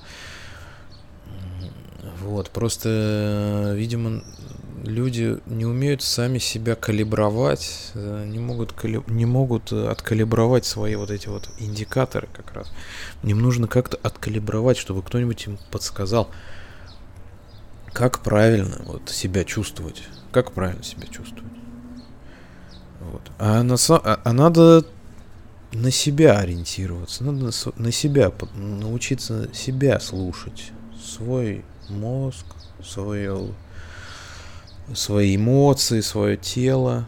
вот, 2.21 2.49
просто, 2.49 3.73
видимо, 3.75 4.23
люди 4.84 5.38
не 5.45 5.65
умеют 5.65 6.01
сами 6.01 6.38
себя 6.38 6.75
калибровать, 6.75 7.91
э, 7.93 8.25
не 8.28 8.39
могут, 8.39 8.73
кали... 8.73 9.01
не 9.07 9.25
могут 9.25 9.71
откалибровать 9.71 10.65
свои 10.65 10.95
вот 10.95 11.11
эти 11.11 11.28
вот 11.28 11.49
индикаторы 11.57 12.28
как 12.34 12.53
раз. 12.53 12.71
Им 13.23 13.41
нужно 13.41 13.67
как-то 13.67 13.97
откалибровать, 14.03 14.78
чтобы 14.78 15.01
кто-нибудь 15.01 15.47
им 15.47 15.57
подсказал, 15.71 16.30
как 17.93 18.19
правильно 18.19 18.82
вот 18.86 19.09
себя 19.09 19.43
чувствовать 19.43 20.03
как 20.32 20.51
правильно 20.51 20.84
себя 20.84 21.07
чувствовать. 21.07 21.51
Вот. 22.99 23.21
А, 23.39 23.63
на, 23.63 23.75
а, 23.75 24.19
а 24.23 24.34
надо 24.34 24.86
на 25.71 25.91
себя 25.91 26.38
ориентироваться, 26.38 27.23
надо 27.23 27.45
на, 27.45 27.51
на 27.75 27.91
себя, 27.91 28.32
научиться 28.55 29.49
себя 29.53 29.99
слушать, 29.99 30.71
свой 31.03 31.63
мозг, 31.89 32.45
свое, 32.84 33.47
свои 34.93 35.35
эмоции, 35.35 36.01
свое 36.01 36.38
тело. 36.38 37.05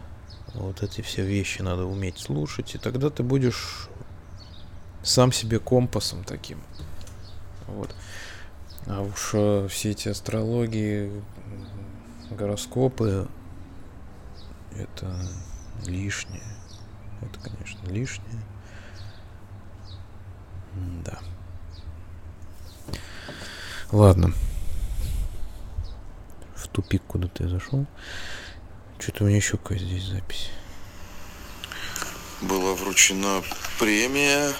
Вот 0.54 0.82
эти 0.82 1.00
все 1.00 1.22
вещи 1.24 1.62
надо 1.62 1.84
уметь 1.84 2.18
слушать, 2.18 2.74
и 2.74 2.78
тогда 2.78 3.08
ты 3.10 3.22
будешь 3.22 3.88
сам 5.02 5.32
себе 5.32 5.58
компасом 5.58 6.24
таким. 6.24 6.60
Вот. 7.66 7.94
А 8.86 9.02
уж 9.02 9.30
э, 9.34 9.68
все 9.70 9.90
эти 9.90 10.08
астрологии, 10.08 11.12
гороскопы 12.30 13.28
это 14.76 15.14
лишнее. 15.86 16.42
Это, 17.20 17.38
конечно, 17.40 17.86
лишнее. 17.88 18.42
Да. 21.04 21.18
Ладно. 23.92 24.32
Тупик 26.72 27.02
куда-то 27.06 27.44
я 27.44 27.48
зашел. 27.48 27.86
Что-то 28.98 29.24
у 29.24 29.26
меня 29.26 29.36
еще 29.36 29.56
какая 29.56 29.78
здесь 29.78 30.04
запись. 30.04 30.50
Была 32.40 32.74
вручена 32.74 33.42
премия. 33.78 34.52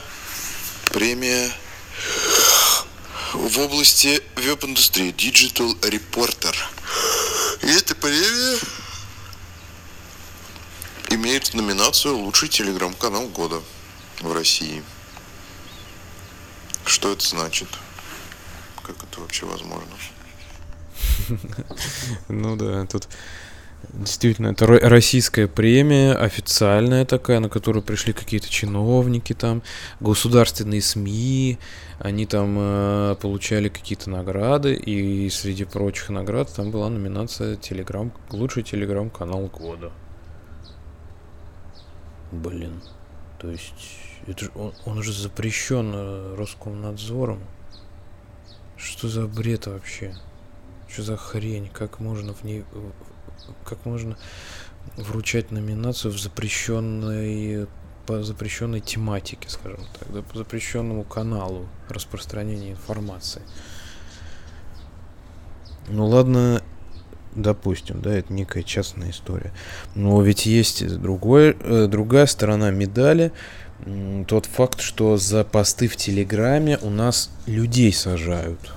Премия 0.92 1.50
в 3.34 3.58
области 3.61 4.22
веб-индустрии 4.36 5.12
Digital 5.12 5.78
Reporter. 5.80 6.54
И 7.62 7.66
эта 7.66 7.94
премия 7.94 8.58
имеет 11.11 11.54
номинацию 11.54 12.16
«Лучший 12.16 12.48
телеграм-канал 12.48 13.28
года» 13.28 13.62
в 14.20 14.32
России. 14.32 14.82
Что 16.84 17.12
это 17.12 17.24
значит? 17.24 17.68
Как 18.82 18.96
это 19.02 19.20
вообще 19.20 19.46
возможно? 19.46 19.96
Ну 22.28 22.57
да, 22.57 22.86
тут 22.86 23.09
Действительно, 23.92 24.48
это 24.48 24.66
российская 24.66 25.48
премия, 25.48 26.12
официальная 26.12 27.05
такая, 27.05 27.40
на 27.40 27.48
которую 27.48 27.82
пришли 27.82 28.12
какие-то 28.12 28.48
чиновники 28.48 29.32
там, 29.32 29.62
государственные 30.01 30.82
СМИ, 30.82 31.59
они 31.98 32.26
там 32.26 32.57
э, 32.59 33.16
получали 33.20 33.68
какие-то 33.68 34.11
награды, 34.11 34.74
и 34.74 35.28
среди 35.30 35.64
прочих 35.64 36.11
наград 36.11 36.53
там 36.55 36.70
была 36.70 36.88
номинация 36.90 37.57
телеграм, 37.57 38.12
лучший 38.30 38.62
телеграм-канал 38.62 39.46
года. 39.46 39.90
Блин. 42.32 42.82
То 43.38 43.51
есть 43.51 43.98
это 44.26 44.44
же, 44.44 44.51
он, 44.55 44.72
он 44.84 44.98
уже 44.98 45.12
запрещен 45.12 45.92
э, 45.94 46.34
Роскомнадзором. 46.36 47.40
Что 48.76 49.09
за 49.09 49.26
бред 49.26 49.66
вообще? 49.66 50.14
Что 50.93 51.03
за 51.03 51.16
хрень? 51.16 51.70
Как 51.72 52.01
можно 52.01 52.34
в 52.34 52.45
ней... 52.45 52.64
Как 53.64 53.84
можно 53.84 54.16
вручать 54.97 55.51
номинацию 55.51 56.12
в 56.12 56.18
запрещенной 56.18 57.66
по 58.07 58.22
запрещенной 58.24 58.80
тематике, 58.80 59.49
скажем 59.49 59.80
так, 59.99 60.12
да, 60.12 60.22
по 60.22 60.38
запрещенному 60.38 61.05
каналу 61.05 61.68
распространения 61.88 62.72
информации. 62.72 63.43
Ну 65.86 66.07
ладно, 66.07 66.61
допустим, 67.36 68.01
да, 68.01 68.12
это 68.12 68.32
некая 68.32 68.64
частная 68.64 69.11
история. 69.11 69.53
Но 69.95 70.20
ведь 70.22 70.47
есть 70.47 70.86
другой, 71.01 71.57
э, 71.61 71.86
другая 71.86 72.26
сторона 72.26 72.70
медали. 72.70 73.32
Тот 74.26 74.47
факт, 74.47 74.80
что 74.80 75.16
за 75.16 75.45
посты 75.45 75.86
в 75.86 75.97
Телеграме 75.97 76.78
у 76.82 76.91
нас 76.91 77.30
людей 77.47 77.93
сажают. 77.93 78.72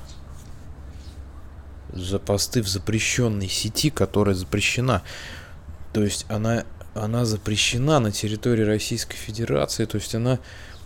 За 1.94 2.20
посты 2.20 2.62
в 2.62 2.68
запрещенной 2.68 3.48
сети, 3.48 3.90
которая 3.90 4.36
запрещена. 4.36 5.04
То 5.94 6.04
есть 6.04 6.26
она, 6.28 6.66
она 6.96 7.24
запрещена 7.26 8.00
на 8.00 8.12
территории 8.12 8.64
Российской 8.64 9.16
Федерации. 9.16 9.86
То 9.86 9.98
есть 9.98 10.16
она 10.16 10.40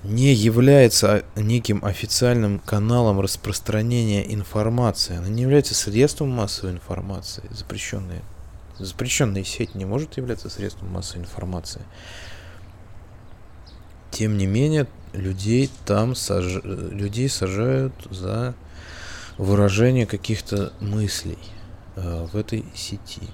не 0.04 0.34
является 0.34 1.24
неким 1.36 1.84
официальным 1.84 2.60
каналом 2.60 3.20
распространения 3.20 4.34
информации. 4.34 5.18
Она 5.18 5.28
не 5.30 5.42
является 5.44 5.76
средством 5.76 6.30
массовой 6.30 6.74
информации, 6.74 7.44
запрещенная. 7.52 8.22
Запрещенная 8.80 9.44
сеть 9.44 9.76
не 9.76 9.86
может 9.86 10.18
являться 10.18 10.50
средством 10.50 10.92
массовой 10.92 11.22
информации. 11.22 11.82
Тем 14.12 14.38
не 14.38 14.46
менее, 14.46 14.88
людей 15.14 15.70
там 15.86 16.16
саж... 16.16 16.62
людей 16.64 17.28
сажают 17.30 17.94
за 18.10 18.56
выражение 19.38 20.06
каких-то 20.06 20.74
мыслей 20.80 21.40
э, 21.96 22.26
в 22.26 22.36
этой 22.36 22.66
сети. 22.76 23.28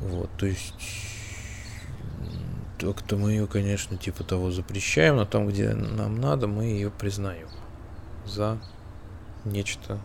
Вот, 0.00 0.30
то 0.36 0.46
есть 0.46 0.74
как-то 2.78 3.16
мы 3.16 3.32
ее, 3.32 3.46
конечно, 3.46 3.96
типа 3.96 4.24
того 4.24 4.50
запрещаем, 4.50 5.16
но 5.16 5.26
там, 5.26 5.46
где 5.48 5.74
нам 5.74 6.20
надо, 6.20 6.46
мы 6.46 6.64
ее 6.64 6.90
признаем 6.90 7.48
за 8.24 8.58
нечто 9.44 9.98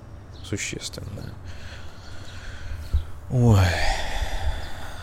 существенное. 0.43 1.33
Ой. 3.31 3.59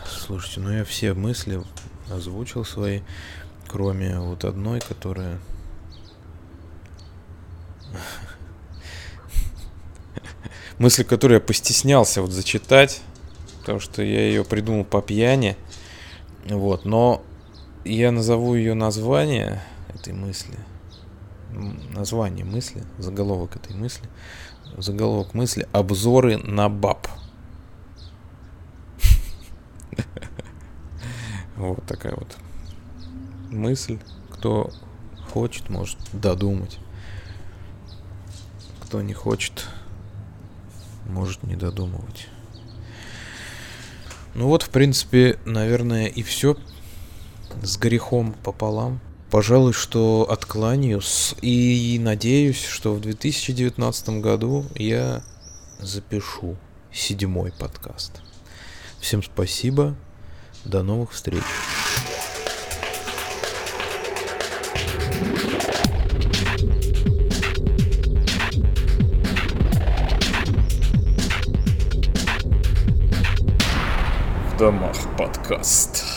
Слушайте, 0.06 0.60
ну 0.60 0.70
я 0.70 0.84
все 0.84 1.14
мысли 1.14 1.62
озвучил 2.10 2.64
свои, 2.64 3.00
кроме 3.66 4.18
вот 4.18 4.44
одной, 4.44 4.80
которая... 4.80 5.38
Мысль, 10.82 11.04
которую 11.04 11.38
я 11.38 11.40
постеснялся 11.40 12.22
вот 12.22 12.32
зачитать, 12.32 13.02
потому 13.60 13.78
что 13.78 14.02
я 14.02 14.26
ее 14.26 14.44
придумал 14.44 14.84
по 14.84 15.00
пьяни. 15.00 15.56
Вот, 16.44 16.84
но 16.84 17.22
я 17.84 18.10
назову 18.10 18.56
ее 18.56 18.74
название 18.74 19.62
этой 19.94 20.12
мысли. 20.12 20.58
Название 21.90 22.44
мысли, 22.44 22.82
заголовок 22.98 23.54
этой 23.54 23.76
мысли. 23.76 24.08
Заголовок 24.76 25.34
мысли 25.34 25.68
«Обзоры 25.70 26.38
на 26.38 26.68
баб». 26.68 27.06
Вот 31.54 31.86
такая 31.86 32.16
вот 32.16 32.36
мысль. 33.52 34.00
Кто 34.30 34.72
хочет, 35.32 35.70
может 35.70 35.96
додумать. 36.12 36.80
Кто 38.80 39.00
не 39.00 39.14
хочет, 39.14 39.68
может 41.06 41.42
не 41.42 41.56
додумывать. 41.56 42.28
Ну 44.34 44.46
вот, 44.48 44.62
в 44.62 44.70
принципе, 44.70 45.38
наверное, 45.44 46.06
и 46.06 46.22
все 46.22 46.56
с 47.62 47.76
грехом 47.76 48.34
пополам. 48.42 49.00
Пожалуй, 49.30 49.72
что 49.72 50.26
откланяюсь 50.30 51.34
и 51.40 51.98
надеюсь, 52.00 52.62
что 52.62 52.94
в 52.94 53.00
2019 53.00 54.20
году 54.20 54.66
я 54.74 55.22
запишу 55.78 56.56
седьмой 56.92 57.52
подкаст. 57.52 58.20
Всем 59.00 59.22
спасибо, 59.22 59.96
до 60.64 60.82
новых 60.82 61.12
встреч. 61.12 61.42
В 74.62 74.64
домах 74.64 74.96
подкаст. 75.18 76.11